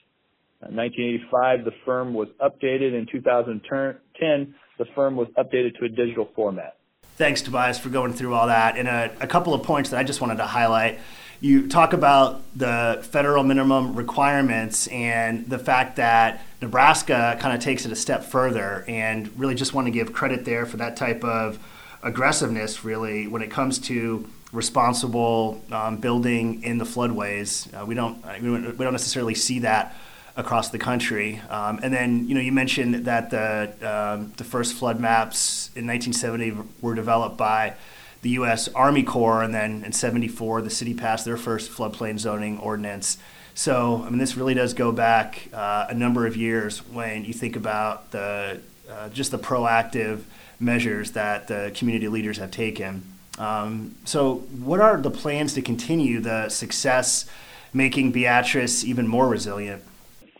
In 0.67 0.75
1985, 0.75 1.65
the 1.65 1.71
FIRM 1.85 2.13
was 2.13 2.27
updated. 2.41 2.97
In 2.97 3.05
2010, 3.11 4.55
the 4.79 4.85
FIRM 4.95 5.15
was 5.15 5.27
updated 5.37 5.77
to 5.79 5.85
a 5.85 5.89
digital 5.89 6.27
format. 6.35 6.77
Thanks, 7.17 7.43
Tobias, 7.43 7.77
for 7.77 7.89
going 7.89 8.13
through 8.13 8.33
all 8.33 8.47
that. 8.47 8.79
And 8.79 8.87
a, 8.87 9.11
a 9.21 9.27
couple 9.27 9.53
of 9.53 9.61
points 9.61 9.91
that 9.91 9.99
I 9.99 10.03
just 10.03 10.21
wanted 10.21 10.37
to 10.37 10.47
highlight. 10.47 10.99
You 11.41 11.67
talk 11.67 11.93
about 11.93 12.41
the 12.55 12.99
federal 13.09 13.43
minimum 13.43 13.95
requirements 13.95 14.85
and 14.87 15.49
the 15.49 15.57
fact 15.57 15.95
that 15.95 16.43
Nebraska 16.61 17.35
kind 17.39 17.55
of 17.55 17.63
takes 17.63 17.83
it 17.83 17.91
a 17.91 17.95
step 17.95 18.23
further, 18.23 18.85
and 18.87 19.27
really 19.39 19.55
just 19.55 19.73
want 19.73 19.87
to 19.87 19.91
give 19.91 20.13
credit 20.13 20.45
there 20.45 20.67
for 20.67 20.77
that 20.77 20.95
type 20.95 21.23
of 21.23 21.57
aggressiveness, 22.03 22.83
really, 22.83 23.27
when 23.27 23.41
it 23.41 23.49
comes 23.49 23.79
to 23.79 24.27
responsible 24.51 25.63
um, 25.71 25.97
building 25.97 26.63
in 26.63 26.77
the 26.77 26.85
floodways. 26.85 27.73
Uh, 27.73 27.85
we 27.87 27.95
don't 27.95 28.23
we 28.43 28.83
don't 28.83 28.93
necessarily 28.93 29.33
see 29.33 29.59
that 29.59 29.95
across 30.35 30.69
the 30.69 30.77
country. 30.77 31.41
Um, 31.49 31.79
and 31.81 31.93
then, 31.93 32.27
you 32.27 32.35
know, 32.35 32.41
you 32.41 32.51
mentioned 32.51 33.05
that 33.05 33.31
the 33.31 33.73
um, 33.81 34.33
the 34.37 34.43
first 34.43 34.75
flood 34.75 34.99
maps 34.99 35.71
in 35.75 35.87
1970 35.87 36.69
were 36.81 36.95
developed 36.95 37.37
by 37.37 37.73
the 38.21 38.29
U.S. 38.31 38.67
Army 38.69 39.03
Corps, 39.03 39.43
and 39.43 39.53
then 39.53 39.83
in 39.83 39.91
'74 39.91 40.61
the 40.61 40.69
city 40.69 40.93
passed 40.93 41.25
their 41.25 41.37
first 41.37 41.71
floodplain 41.71 42.19
zoning 42.19 42.57
ordinance. 42.59 43.17
So, 43.53 44.03
I 44.05 44.09
mean, 44.09 44.17
this 44.17 44.37
really 44.37 44.53
does 44.53 44.73
go 44.73 44.91
back 44.91 45.49
uh, 45.53 45.87
a 45.89 45.93
number 45.93 46.25
of 46.25 46.37
years 46.37 46.79
when 46.87 47.25
you 47.25 47.33
think 47.33 47.55
about 47.55 48.11
the 48.11 48.61
uh, 48.89 49.09
just 49.09 49.31
the 49.31 49.39
proactive 49.39 50.21
measures 50.59 51.11
that 51.11 51.47
the 51.47 51.71
community 51.75 52.07
leaders 52.07 52.37
have 52.37 52.51
taken. 52.51 53.03
Um, 53.37 53.95
so, 54.05 54.35
what 54.35 54.79
are 54.79 54.97
the 54.97 55.11
plans 55.11 55.53
to 55.53 55.61
continue 55.61 56.19
the 56.19 56.49
success, 56.49 57.25
making 57.73 58.11
Beatrice 58.11 58.83
even 58.83 59.07
more 59.07 59.27
resilient? 59.27 59.83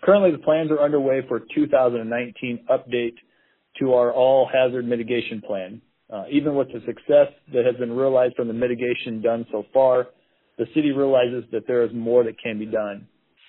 Currently, 0.04 0.32
the 0.32 0.40
plans 0.40 0.72
are 0.72 0.80
underway 0.80 1.22
for 1.28 1.40
2019 1.40 2.66
update 2.70 3.16
to 3.80 3.94
our 3.94 4.12
all 4.12 4.50
hazard 4.52 4.86
mitigation 4.86 5.42
plan. 5.42 5.82
Uh, 6.12 6.24
even 6.30 6.56
with 6.56 6.68
the 6.68 6.82
success 6.86 7.28
that 7.54 7.66
has 7.66 7.76
been 7.78 7.92
realized 7.92 8.36
from 8.36 8.48
the 8.48 8.54
mitigation 8.54 9.22
done 9.22 9.46
so 9.52 9.64
far, 9.74 10.08
the 10.58 10.66
city 10.76 10.92
realizes 10.92 11.44
that 11.52 11.66
there 11.68 11.84
is 11.84 11.92
more 11.94 12.24
that 12.24 12.36
can 12.42 12.60
be 12.60 12.66
done. 12.66 13.08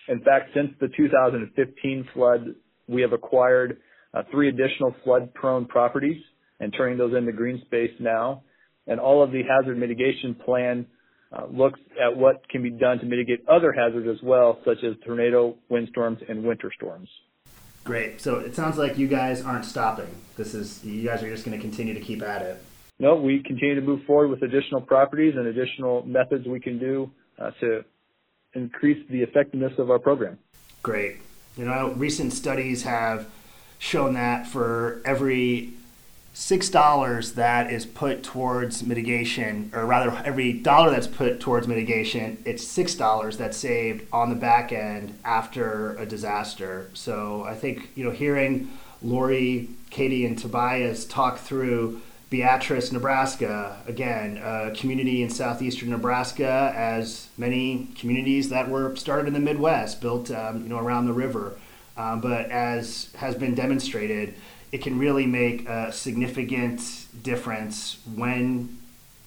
In 0.09 0.21
fact, 0.21 0.51
since 0.55 0.71
the 0.81 0.89
2015 0.97 2.09
flood, 2.15 2.55
we 2.89 3.03
have 3.03 3.13
acquired 3.13 3.79
uh, 4.15 4.23
three 4.31 4.49
additional 4.49 4.95
flood 5.05 5.33
prone 5.35 5.67
properties 5.67 6.23
and 6.61 6.73
turning 6.77 6.99
those 6.99 7.15
into 7.15 7.33
green 7.33 7.61
space 7.67 7.91
now. 7.99 8.43
And 8.87 9.01
all 9.01 9.23
of 9.23 9.33
the 9.33 9.43
hazard 9.43 9.79
mitigation 9.79 10.35
plan 10.35 10.87
uh, 11.33 11.47
looks 11.51 11.81
at 12.01 12.17
what 12.17 12.49
can 12.49 12.63
be 12.63 12.71
done 12.71 12.99
to 12.99 13.07
mitigate 13.07 13.41
other 13.49 13.73
hazards 13.73 14.07
as 14.09 14.23
well, 14.23 14.59
such 14.65 14.79
as 14.85 14.95
tornado, 15.05 15.57
windstorms, 15.69 16.19
and 16.29 16.45
winter 16.45 16.71
storms. 16.77 17.09
Great. 17.85 18.21
So 18.21 18.37
it 18.37 18.55
sounds 18.55 18.79
like 18.79 18.97
you 18.97 19.09
guys 19.09 19.43
aren't 19.43 19.65
stopping. 19.65 20.15
This 20.37 20.55
is 20.55 20.85
you 20.85 21.03
guys 21.03 21.23
are 21.23 21.29
just 21.29 21.45
going 21.45 21.57
to 21.57 21.61
continue 21.61 21.95
to 21.95 22.01
keep 22.01 22.23
at 22.23 22.43
it. 22.43 22.63
No, 22.99 23.17
we 23.17 23.43
continue 23.43 23.75
to 23.75 23.81
move 23.81 24.05
forward 24.05 24.29
with 24.29 24.43
additional 24.43 24.81
properties 24.81 25.35
and 25.37 25.47
additional 25.49 26.05
methods 26.07 26.47
we 26.47 26.61
can 26.61 26.79
do 26.79 27.11
uh, 27.39 27.51
to 27.61 27.85
increase 28.55 29.05
the 29.11 29.23
effectiveness 29.23 29.73
of 29.79 29.91
our 29.91 29.99
program. 29.99 30.39
Great. 30.83 31.17
You 31.57 31.65
know, 31.65 31.93
recent 31.97 32.33
studies 32.33 32.85
have 32.85 33.27
shown 33.79 34.15
that 34.15 34.47
for 34.47 35.03
every 35.05 35.73
six 36.35 36.69
dollars 36.69 37.33
that 37.33 37.71
is 37.71 37.85
put 37.85 38.23
towards 38.23 38.83
mitigation, 38.83 39.71
or 39.75 39.85
rather, 39.85 40.11
every 40.25 40.53
dollar 40.53 40.91
that's 40.91 41.07
put 41.07 41.41
towards 41.41 41.69
mitigation, 41.69 42.43
it's 42.45 42.67
six 42.67 42.95
dollars 42.95 43.37
that's 43.37 43.57
saved 43.57 44.07
on 44.13 44.31
the 44.31 44.37
back 44.37 44.73
end 44.73 45.19
after 45.25 45.97
a 45.97 46.07
disaster. 46.07 46.91
So 46.95 47.45
I 47.45 47.55
think 47.55 47.91
you 47.95 48.05
know, 48.05 48.11
hearing 48.11 48.71
Lori, 49.03 49.69
Katie, 49.91 50.25
and 50.25 50.39
Tobias 50.39 51.05
talk 51.05 51.39
through 51.39 52.01
Beatrice, 52.31 52.93
Nebraska, 52.93 53.83
again, 53.87 54.41
a 54.43 54.73
community 54.75 55.23
in 55.23 55.29
southeastern 55.29 55.91
Nebraska, 55.91 56.73
as 56.75 57.29
many 57.37 57.89
communities 57.99 58.49
that 58.49 58.71
were 58.71 58.97
started 58.97 59.27
in 59.27 59.35
the 59.35 59.41
Midwest, 59.41 60.01
built 60.01 60.31
um, 60.31 60.63
you 60.63 60.71
know 60.71 60.79
around 60.79 61.05
the 61.05 61.13
river, 61.13 61.59
um, 61.99 62.23
but 62.23 62.51
as 62.51 63.13
has 63.17 63.35
been 63.35 63.55
demonstrated 63.55 64.35
it 64.73 64.81
can 64.81 64.99
really 64.99 65.27
make 65.27 65.69
a 65.69 65.93
significant 65.93 67.07
difference 67.23 67.99
when 68.15 68.79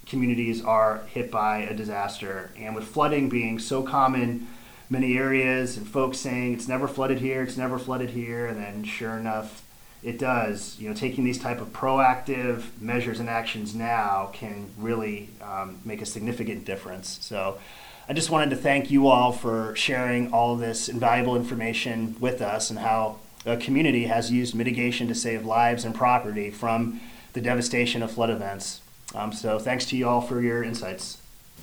communities 0.08 0.64
are 0.64 1.04
hit 1.08 1.32
by 1.32 1.60
a 1.60 1.74
disaster. 1.74 2.52
And 2.58 2.76
with 2.76 2.86
flooding 2.86 3.30
being 3.30 3.60
so 3.60 3.84
common, 3.84 4.48
many 4.90 5.18
areas 5.18 5.78
and 5.78 5.88
folks 5.88 6.18
saying 6.20 6.54
it's 6.54 6.68
never 6.68 6.88
flooded 6.88 7.20
here, 7.20 7.44
it's 7.44 7.58
never 7.58 7.78
flooded 7.78 8.10
here, 8.12 8.48
and 8.48 8.58
then 8.58 8.84
sure 8.84 9.18
enough, 9.18 9.64
it 10.04 10.20
does. 10.20 10.78
You 10.80 10.90
know, 10.90 10.96
taking 10.96 11.24
these 11.24 11.40
type 11.40 11.62
of 11.62 11.70
proactive 11.70 12.64
measures 12.82 13.20
and 13.20 13.30
actions 13.30 13.74
now 13.74 14.32
can 14.34 14.72
really 14.78 15.30
um, 15.42 15.80
make 15.86 16.02
a 16.02 16.06
significant 16.06 16.66
difference. 16.66 17.20
So, 17.22 17.60
I 18.08 18.14
just 18.14 18.30
wanted 18.30 18.52
to 18.52 18.56
thank 18.56 18.92
you 18.92 19.08
all 19.08 19.32
for 19.32 19.76
sharing 19.76 20.32
all 20.32 20.56
this 20.56 20.90
invaluable 20.90 21.36
information 21.36 22.16
with 22.20 22.40
us 22.40 22.70
and 22.70 22.78
how 22.78 23.18
the 23.46 23.56
community 23.58 24.08
has 24.08 24.32
used 24.32 24.54
mitigation 24.54 25.08
to 25.08 25.16
save 25.16 25.46
lives 25.46 25.86
and 25.86 25.96
property 25.96 26.52
from 26.52 27.00
the 27.32 27.40
devastation 27.40 28.04
of 28.04 28.12
flood 28.12 28.30
events. 28.30 28.82
Um, 29.14 29.32
so, 29.32 29.58
thanks 29.60 29.86
to 29.86 29.96
you 29.98 30.10
all 30.10 30.20
for 30.20 30.42
your 30.42 30.64
insights. 30.64 31.20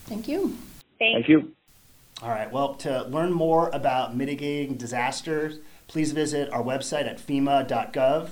Thank 0.07 0.27
you. 0.27 0.57
Thanks. 0.99 1.27
Thank 1.27 1.29
you. 1.29 1.53
All 2.23 2.31
right. 2.31 2.51
Well, 2.51 2.75
to 2.77 3.03
learn 3.05 3.33
more 3.33 3.69
about 3.71 4.17
mitigating 4.17 4.77
disasters, 4.77 5.59
please 5.89 6.13
visit 6.13 6.51
our 6.51 6.63
website 6.63 7.07
at 7.07 7.19
FEMA.gov. 7.19 8.31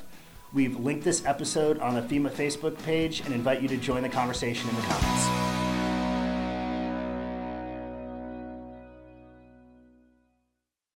We've 0.52 0.78
linked 0.78 1.04
this 1.04 1.24
episode 1.26 1.78
on 1.80 1.94
the 1.94 2.02
FEMA 2.02 2.30
Facebook 2.30 2.80
page 2.84 3.20
and 3.20 3.34
invite 3.34 3.62
you 3.62 3.68
to 3.68 3.76
join 3.76 4.02
the 4.02 4.08
conversation 4.08 4.68
in 4.70 4.76
the 4.76 4.82
comments. 4.82 5.39